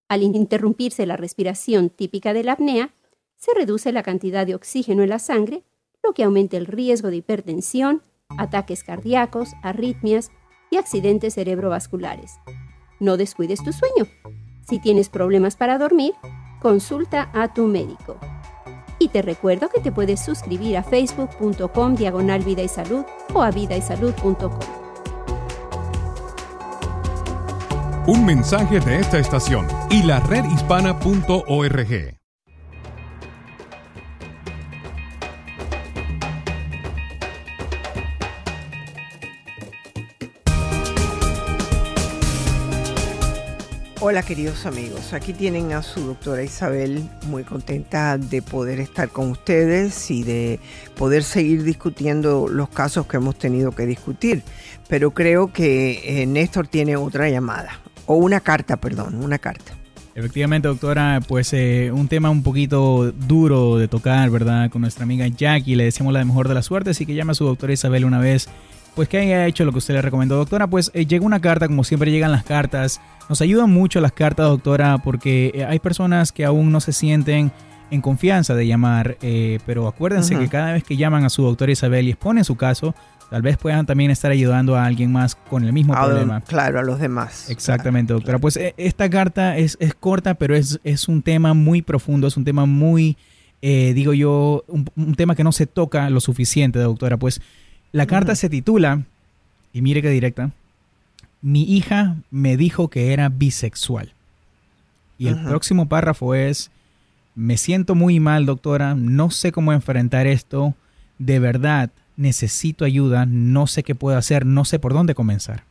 [0.07, 2.93] Al interrumpirse la respiración típica de la apnea,
[3.43, 5.65] se reduce la cantidad de oxígeno en la sangre,
[6.01, 8.01] lo que aumenta el riesgo de hipertensión,
[8.37, 10.31] ataques cardíacos, arritmias
[10.71, 12.39] y accidentes cerebrovasculares.
[13.01, 14.07] No descuides tu sueño.
[14.65, 16.13] Si tienes problemas para dormir,
[16.61, 18.17] consulta a tu médico.
[18.97, 23.51] Y te recuerdo que te puedes suscribir a facebook.com diagonal vida y salud o a
[23.51, 24.57] vidaysalud.com.
[28.07, 32.22] Un mensaje de esta estación y la redhispana.org.
[44.05, 49.31] Hola queridos amigos, aquí tienen a su doctora Isabel, muy contenta de poder estar con
[49.31, 50.59] ustedes y de
[50.97, 54.43] poder seguir discutiendo los casos que hemos tenido que discutir.
[54.89, 57.79] Pero creo que eh, Néstor tiene otra llamada.
[58.05, 59.71] o una carta, perdón, una carta.
[60.15, 64.69] Efectivamente, doctora, pues eh, un tema un poquito duro de tocar, ¿verdad?
[64.69, 67.35] Con nuestra amiga Jackie, le deseamos la mejor de las suertes y que llame a
[67.35, 68.49] su doctora Isabel una vez,
[68.95, 70.35] pues que haya hecho lo que usted le recomendó.
[70.37, 74.11] Doctora, pues eh, llega una carta, como siempre llegan las cartas, nos ayudan mucho las
[74.11, 77.51] cartas, doctora, porque eh, hay personas que aún no se sienten
[77.91, 79.17] en confianza de llamar,
[79.67, 82.95] pero acuérdense que cada vez que llaman a su doctora Isabel y exponen su caso,
[83.33, 86.41] tal vez puedan también estar ayudando a alguien más con el mismo problema.
[86.41, 87.49] Claro, a los demás.
[87.49, 88.37] Exactamente, doctora.
[88.37, 92.43] Pues eh, esta carta es, corta, pero es, es, un tema muy profundo, es un
[92.43, 93.17] tema muy,
[93.63, 97.17] eh, digo yo, un, tema que no se toca lo suficiente, doctora.
[97.17, 97.41] Pues
[97.93, 99.03] la carta se titula,
[99.71, 100.51] y mire qué directa,
[101.41, 104.13] mi hija me dijo que era bisexual.
[105.17, 106.71] Y el próximo párrafo es,
[107.35, 110.75] me siento muy mal, doctora, no sé cómo enfrentar esto,
[111.19, 115.63] de verdad necesito ayuda, no sé qué puedo hacer, no sé por dónde comenzar.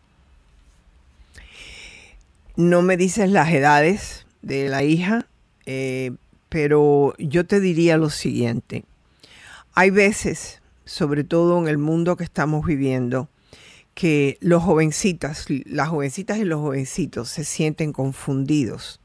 [2.56, 5.26] No me dices las edades de la hija,
[5.66, 6.12] eh,
[6.48, 8.84] pero yo te diría lo siguiente.
[9.74, 13.28] Hay veces, sobre todo en el mundo que estamos viviendo,
[13.94, 19.00] que los jovencitas, las jovencitas y los jovencitos se sienten confundidos.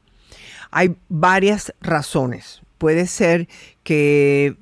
[0.70, 2.62] Hay varias razones.
[2.78, 3.48] Puede ser
[3.82, 4.56] que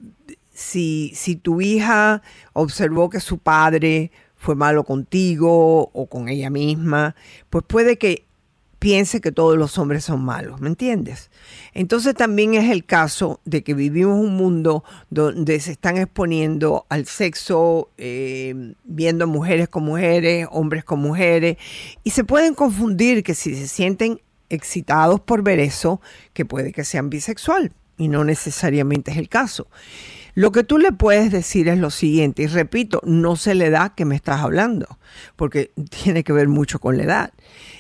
[0.53, 7.15] si, si tu hija observó que su padre fue malo contigo o con ella misma,
[7.51, 8.26] pues puede que
[8.79, 11.31] piense que todos los hombres son malos, ¿me entiendes?
[11.73, 17.07] Entonces también es el caso de que vivimos un mundo donde se están exponiendo al
[17.07, 21.57] sexo, eh, viendo mujeres con mujeres, hombres con mujeres,
[22.05, 26.01] y se pueden confundir que si se sienten excitados por ver eso,
[26.33, 29.69] que puede que sean bisexual, y no necesariamente es el caso.
[30.37, 33.95] Lo que tú le puedes decir es lo siguiente, y repito, no se le da
[33.95, 34.99] que me estás hablando,
[35.35, 35.73] porque
[36.05, 37.33] tiene que ver mucho con la edad.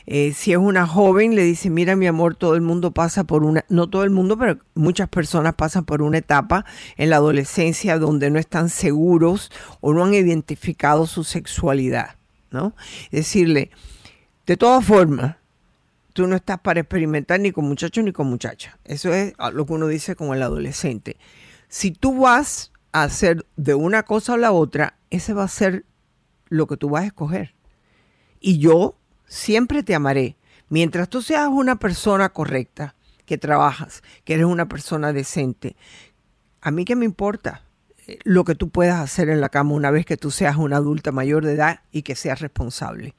[0.07, 3.45] Eh, si es una joven, le dice, mira mi amor, todo el mundo pasa por
[3.45, 6.65] una, no todo el mundo, pero muchas personas pasan por una etapa
[6.97, 9.53] en la adolescencia donde no están seguros
[9.83, 12.17] o no han identificado su sexualidad,
[12.51, 12.75] ¿no?
[13.11, 13.71] Decirle,
[14.47, 15.37] de todas formas,
[16.15, 18.77] tú no estás para experimentar ni con muchachos ni con muchachas.
[18.87, 21.19] Eso es lo que uno dice con el adolescente
[21.69, 25.85] si tú vas a hacer de una cosa o la otra, ese va a ser
[26.49, 27.55] lo que tú vas a escoger.
[28.41, 28.97] Y yo
[29.27, 30.37] siempre te amaré.
[30.69, 32.95] Mientras tú seas una persona correcta,
[33.27, 35.77] que trabajas, que eres una persona decente,
[36.61, 37.63] a mí qué me importa
[38.07, 40.77] eh, lo que tú puedas hacer en la cama una vez que tú seas una
[40.77, 43.15] adulta mayor de edad y que seas responsable.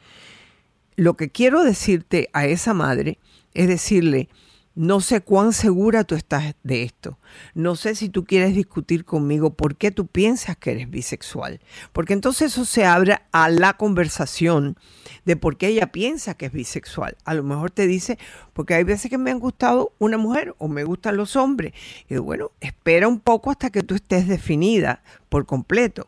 [0.95, 3.19] Lo que quiero decirte a esa madre
[3.53, 4.29] es decirle,
[4.77, 7.17] no sé cuán segura tú estás de esto.
[7.55, 11.59] No sé si tú quieres discutir conmigo por qué tú piensas que eres bisexual.
[11.93, 14.77] Porque entonces eso se abre a la conversación
[15.25, 17.17] de por qué ella piensa que es bisexual.
[17.25, 18.19] A lo mejor te dice,
[18.53, 21.73] porque hay veces que me han gustado una mujer o me gustan los hombres.
[22.07, 26.07] Y bueno, espera un poco hasta que tú estés definida por completo.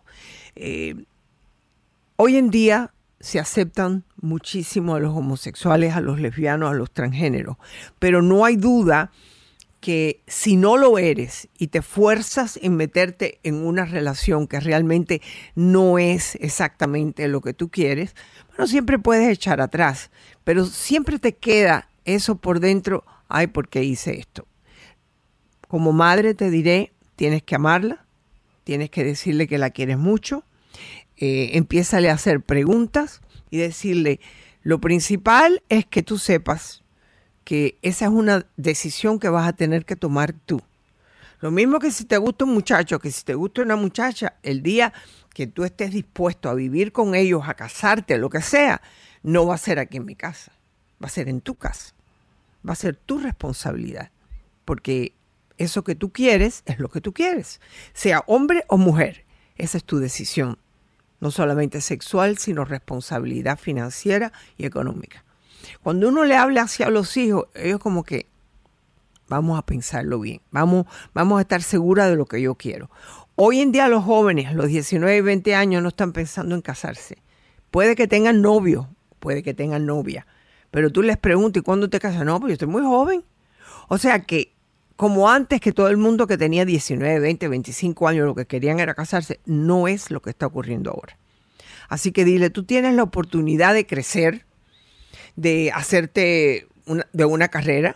[0.55, 0.93] Eh,
[2.17, 7.57] hoy en día se aceptan muchísimo a los homosexuales, a los lesbianos, a los transgéneros,
[7.99, 9.11] pero no hay duda
[9.79, 15.21] que si no lo eres y te fuerzas en meterte en una relación que realmente
[15.55, 18.15] no es exactamente lo que tú quieres,
[18.49, 20.11] bueno, siempre puedes echar atrás,
[20.43, 24.45] pero siempre te queda eso por dentro, ay, ¿por qué hice esto?
[25.67, 28.05] Como madre te diré, tienes que amarla,
[28.63, 30.43] tienes que decirle que la quieres mucho,
[31.19, 34.19] eh, a hacer preguntas y decirle,
[34.63, 36.83] lo principal es que tú sepas
[37.43, 40.61] que esa es una decisión que vas a tener que tomar tú.
[41.41, 44.61] Lo mismo que si te gusta un muchacho, que si te gusta una muchacha, el
[44.61, 44.93] día
[45.33, 48.81] que tú estés dispuesto a vivir con ellos, a casarte, lo que sea,
[49.23, 50.51] no va a ser aquí en mi casa,
[51.01, 51.93] va a ser en tu casa.
[52.67, 54.11] Va a ser tu responsabilidad,
[54.65, 55.13] porque
[55.57, 57.61] eso que tú quieres es lo que tú quieres,
[57.93, 60.57] sea hombre o mujer, esa es tu decisión
[61.19, 65.23] no solamente sexual, sino responsabilidad financiera y económica.
[65.83, 68.27] Cuando uno le habla hacia los hijos, ellos como que
[69.27, 72.89] vamos a pensarlo bien, vamos, vamos a estar seguras de lo que yo quiero.
[73.35, 77.19] Hoy en día los jóvenes, los 19 y 20 años, no están pensando en casarse.
[77.71, 78.89] Puede que tengan novio,
[79.19, 80.25] puede que tengan novia,
[80.71, 82.25] pero tú les preguntas, ¿y cuándo te casas?
[82.25, 83.23] No, pues yo estoy muy joven.
[83.87, 84.53] O sea que
[84.99, 88.81] como antes que todo el mundo que tenía 19, 20, 25 años lo que querían
[88.81, 91.17] era casarse, no es lo que está ocurriendo ahora.
[91.87, 94.45] Así que dile, tú tienes la oportunidad de crecer,
[95.37, 96.67] de hacerte
[97.13, 97.95] de una carrera,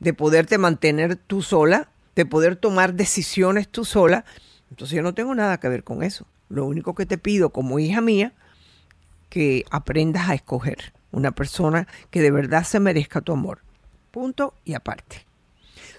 [0.00, 4.24] de poderte mantener tú sola, de poder tomar decisiones tú sola.
[4.70, 6.26] Entonces yo no tengo nada que ver con eso.
[6.48, 8.32] Lo único que te pido como hija mía,
[9.28, 10.94] que aprendas a escoger.
[11.12, 13.60] una persona que de verdad se merezca tu amor.
[14.10, 15.29] Punto y aparte.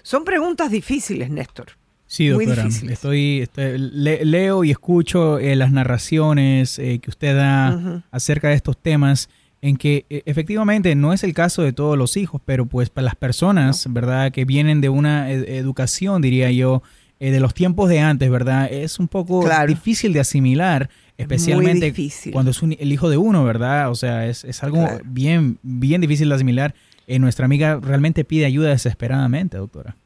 [0.02, 1.72] Son preguntas difíciles, Néstor.
[2.12, 2.66] Sí, doctora.
[2.66, 8.76] Estoy, estoy leo y escucho eh, las narraciones eh, que usted da acerca de estos
[8.76, 9.30] temas,
[9.62, 13.06] en que eh, efectivamente no es el caso de todos los hijos, pero pues para
[13.06, 14.30] las personas, ¿verdad?
[14.30, 16.82] Que vienen de una educación, diría yo,
[17.18, 18.70] de los tiempos de antes, ¿verdad?
[18.70, 21.94] Es un poco difícil de asimilar, especialmente
[22.30, 23.90] cuando es el hijo de uno, ¿verdad?
[23.90, 26.74] O sea, es, es algo bien, bien difícil de asimilar.
[27.18, 29.96] Nuestra amiga realmente pide ayuda desesperadamente, doctora.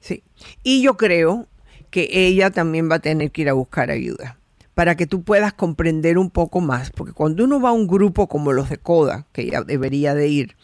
[0.00, 0.22] Sí.
[0.62, 1.48] Y yo creo
[1.90, 4.38] que ella también va a tener que ir a buscar ayuda
[4.74, 8.28] para que tú puedas comprender un poco más, porque cuando uno va a un grupo
[8.28, 10.56] como los de CODA, que ella debería de ir,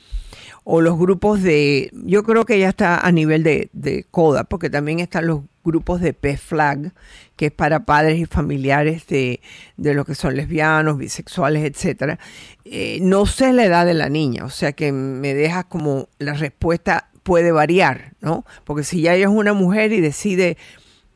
[0.64, 5.00] o los grupos de, yo creo que ella está a nivel de, CODA, porque también
[5.00, 6.92] están los grupos de PFLAG,
[7.36, 9.40] que es para padres y familiares de,
[9.76, 12.18] de lo que son lesbianos, bisexuales, etcétera.
[12.64, 16.34] Eh, no sé la edad de la niña, o sea que me dejas como la
[16.34, 18.44] respuesta puede variar, ¿no?
[18.64, 20.56] Porque si ya ella es una mujer y decide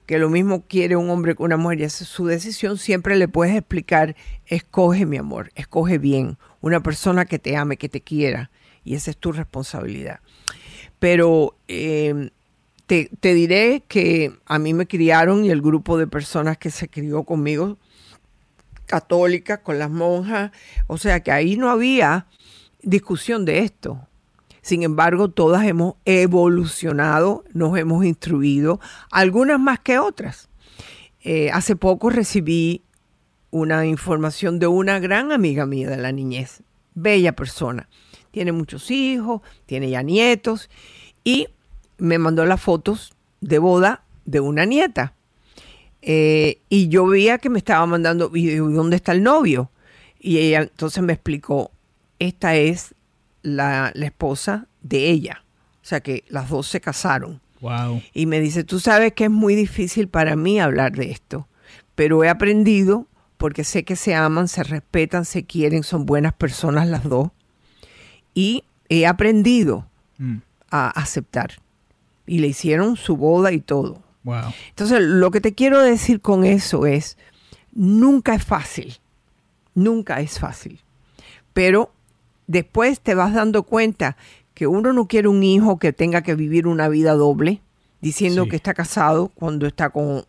[0.06, 3.28] que lo mismo quiere un hombre que una mujer y es su decisión, siempre le
[3.28, 4.16] puedes explicar,
[4.46, 8.50] escoge mi amor, escoge bien, una persona que te ame, que te quiera,
[8.84, 10.20] y esa es tu responsabilidad.
[10.98, 12.30] Pero em,
[12.86, 17.24] te, diré que a mí me criaron y el grupo de personas que se crió
[17.24, 17.78] conmigo,
[18.86, 20.52] católicas, con las monjas,
[20.86, 22.26] o sea que ahí no había
[22.82, 24.06] discusión de esto.
[24.60, 28.80] Sin embargo, todas hemos evolucionado, nos hemos instruido,
[29.10, 30.48] algunas más que otras.
[31.20, 32.82] Eh, hace poco recibí
[33.50, 36.62] una información de una gran amiga mía de la niñez,
[36.94, 37.88] bella persona.
[38.34, 40.68] Tiene muchos hijos, tiene ya nietos
[41.22, 41.46] y
[41.98, 45.14] me mandó las fotos de boda de una nieta.
[46.02, 49.70] Eh, y yo veía que me estaba mandando, ¿y dónde está el novio?
[50.18, 51.70] Y ella entonces me explicó,
[52.18, 52.96] esta es
[53.42, 55.44] la, esposa de ella.
[55.80, 57.40] O sea que las dos se casaron.
[57.60, 58.02] Wow.
[58.14, 61.46] Y me dice, tú sabes que es muy difícil para mí hablar de esto,
[61.94, 63.06] pero he aprendido
[63.36, 67.30] porque sé que se aman, se respetan, se quieren, son buenas personas las dos.
[68.34, 69.86] Y he aprendido
[70.18, 70.38] mm.
[70.70, 71.52] a aceptar.
[72.26, 74.02] Y le hicieron su boda y todo.
[74.24, 74.52] Wow.
[74.70, 77.18] Entonces, lo que te quiero decir con eso es,
[77.72, 78.98] nunca es fácil.
[79.74, 80.80] Nunca es fácil.
[81.52, 81.92] Pero
[82.46, 84.16] después te vas dando cuenta
[84.54, 87.60] que uno no quiere un hijo que tenga que vivir una vida doble,
[88.00, 90.24] diciendo que está casado cuando está con,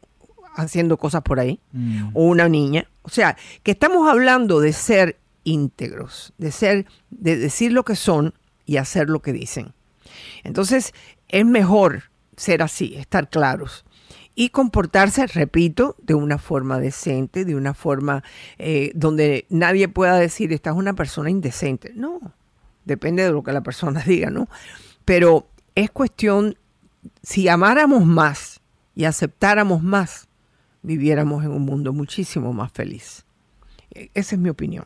[0.56, 2.10] haciendo cosas por ahí, mm.
[2.14, 2.88] o una niña.
[3.04, 8.34] O sea, que estamos hablando de ser íntegros, de ser, de decir lo que son
[8.66, 9.74] y hacer lo que dicen.
[10.44, 10.94] Entonces,
[11.30, 12.04] es mejor
[12.36, 13.86] ser así, estar claros
[14.36, 18.24] y comportarse, repito, de una forma decente, de una forma
[18.58, 21.94] eh, donde nadie pueda decir, esta es una persona indecente.
[21.96, 22.20] No,
[22.84, 24.50] depende de lo que la persona diga, ¿no?
[25.06, 26.58] Pero es cuestión,
[27.24, 28.60] si amáramos más
[28.94, 30.28] y aceptáramos más,
[30.82, 33.26] viviéramos en un mundo muchísimo más feliz.
[33.92, 34.86] E, esa es mi opinión.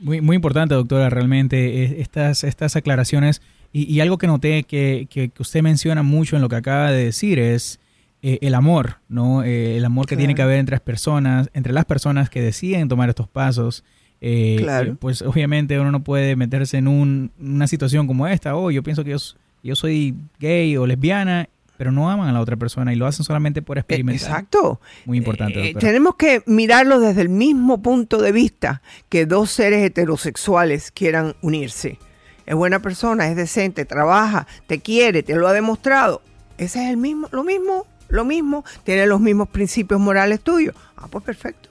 [0.00, 3.42] Muy, muy importante, doctora, realmente eh, estas, estas aclaraciones.
[3.72, 7.38] Y, algo que noté que, que, usted menciona mucho en lo que acaba de decir
[7.38, 7.78] es
[8.22, 9.44] eh, el amor, ¿no?
[9.44, 12.88] Eh, el amor que tiene que haber entre las personas, entre las personas que deciden
[12.88, 13.84] tomar estos pasos.
[14.20, 14.96] Eh, claro.
[14.96, 18.56] Pues obviamente uno no puede meterse en una situación como esta.
[18.56, 19.16] Oh, yo pienso que yo,
[19.62, 21.48] yo soy gay o lesbiana
[21.80, 24.28] pero no aman a la otra persona y lo hacen solamente por experimentar.
[24.28, 24.82] Exacto.
[25.06, 25.72] Muy importante.
[25.80, 31.98] tenemos que mirarlo desde el mismo punto de vista que dos seres heterosexuales quieran unirse.
[32.44, 36.20] Es buena persona, es decente, trabaja, te quiere, te lo ha demostrado.
[36.58, 40.74] Ese es el mismo, lo mismo lo mismo, tiene los mismos principios morales tuyos.
[40.98, 41.70] Ah, pues perfecto.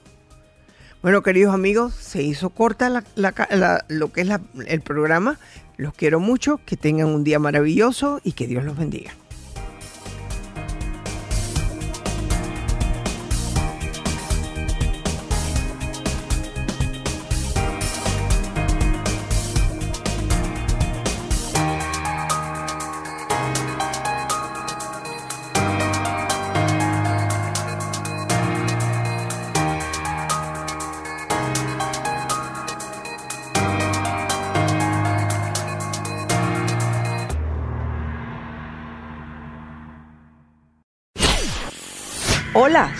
[1.02, 4.28] Bueno, queridos amigos, se hizo corta lo que es
[4.66, 5.38] el programa.
[5.76, 9.12] Los quiero mucho, que tengan un día maravilloso y que Dios los bendiga.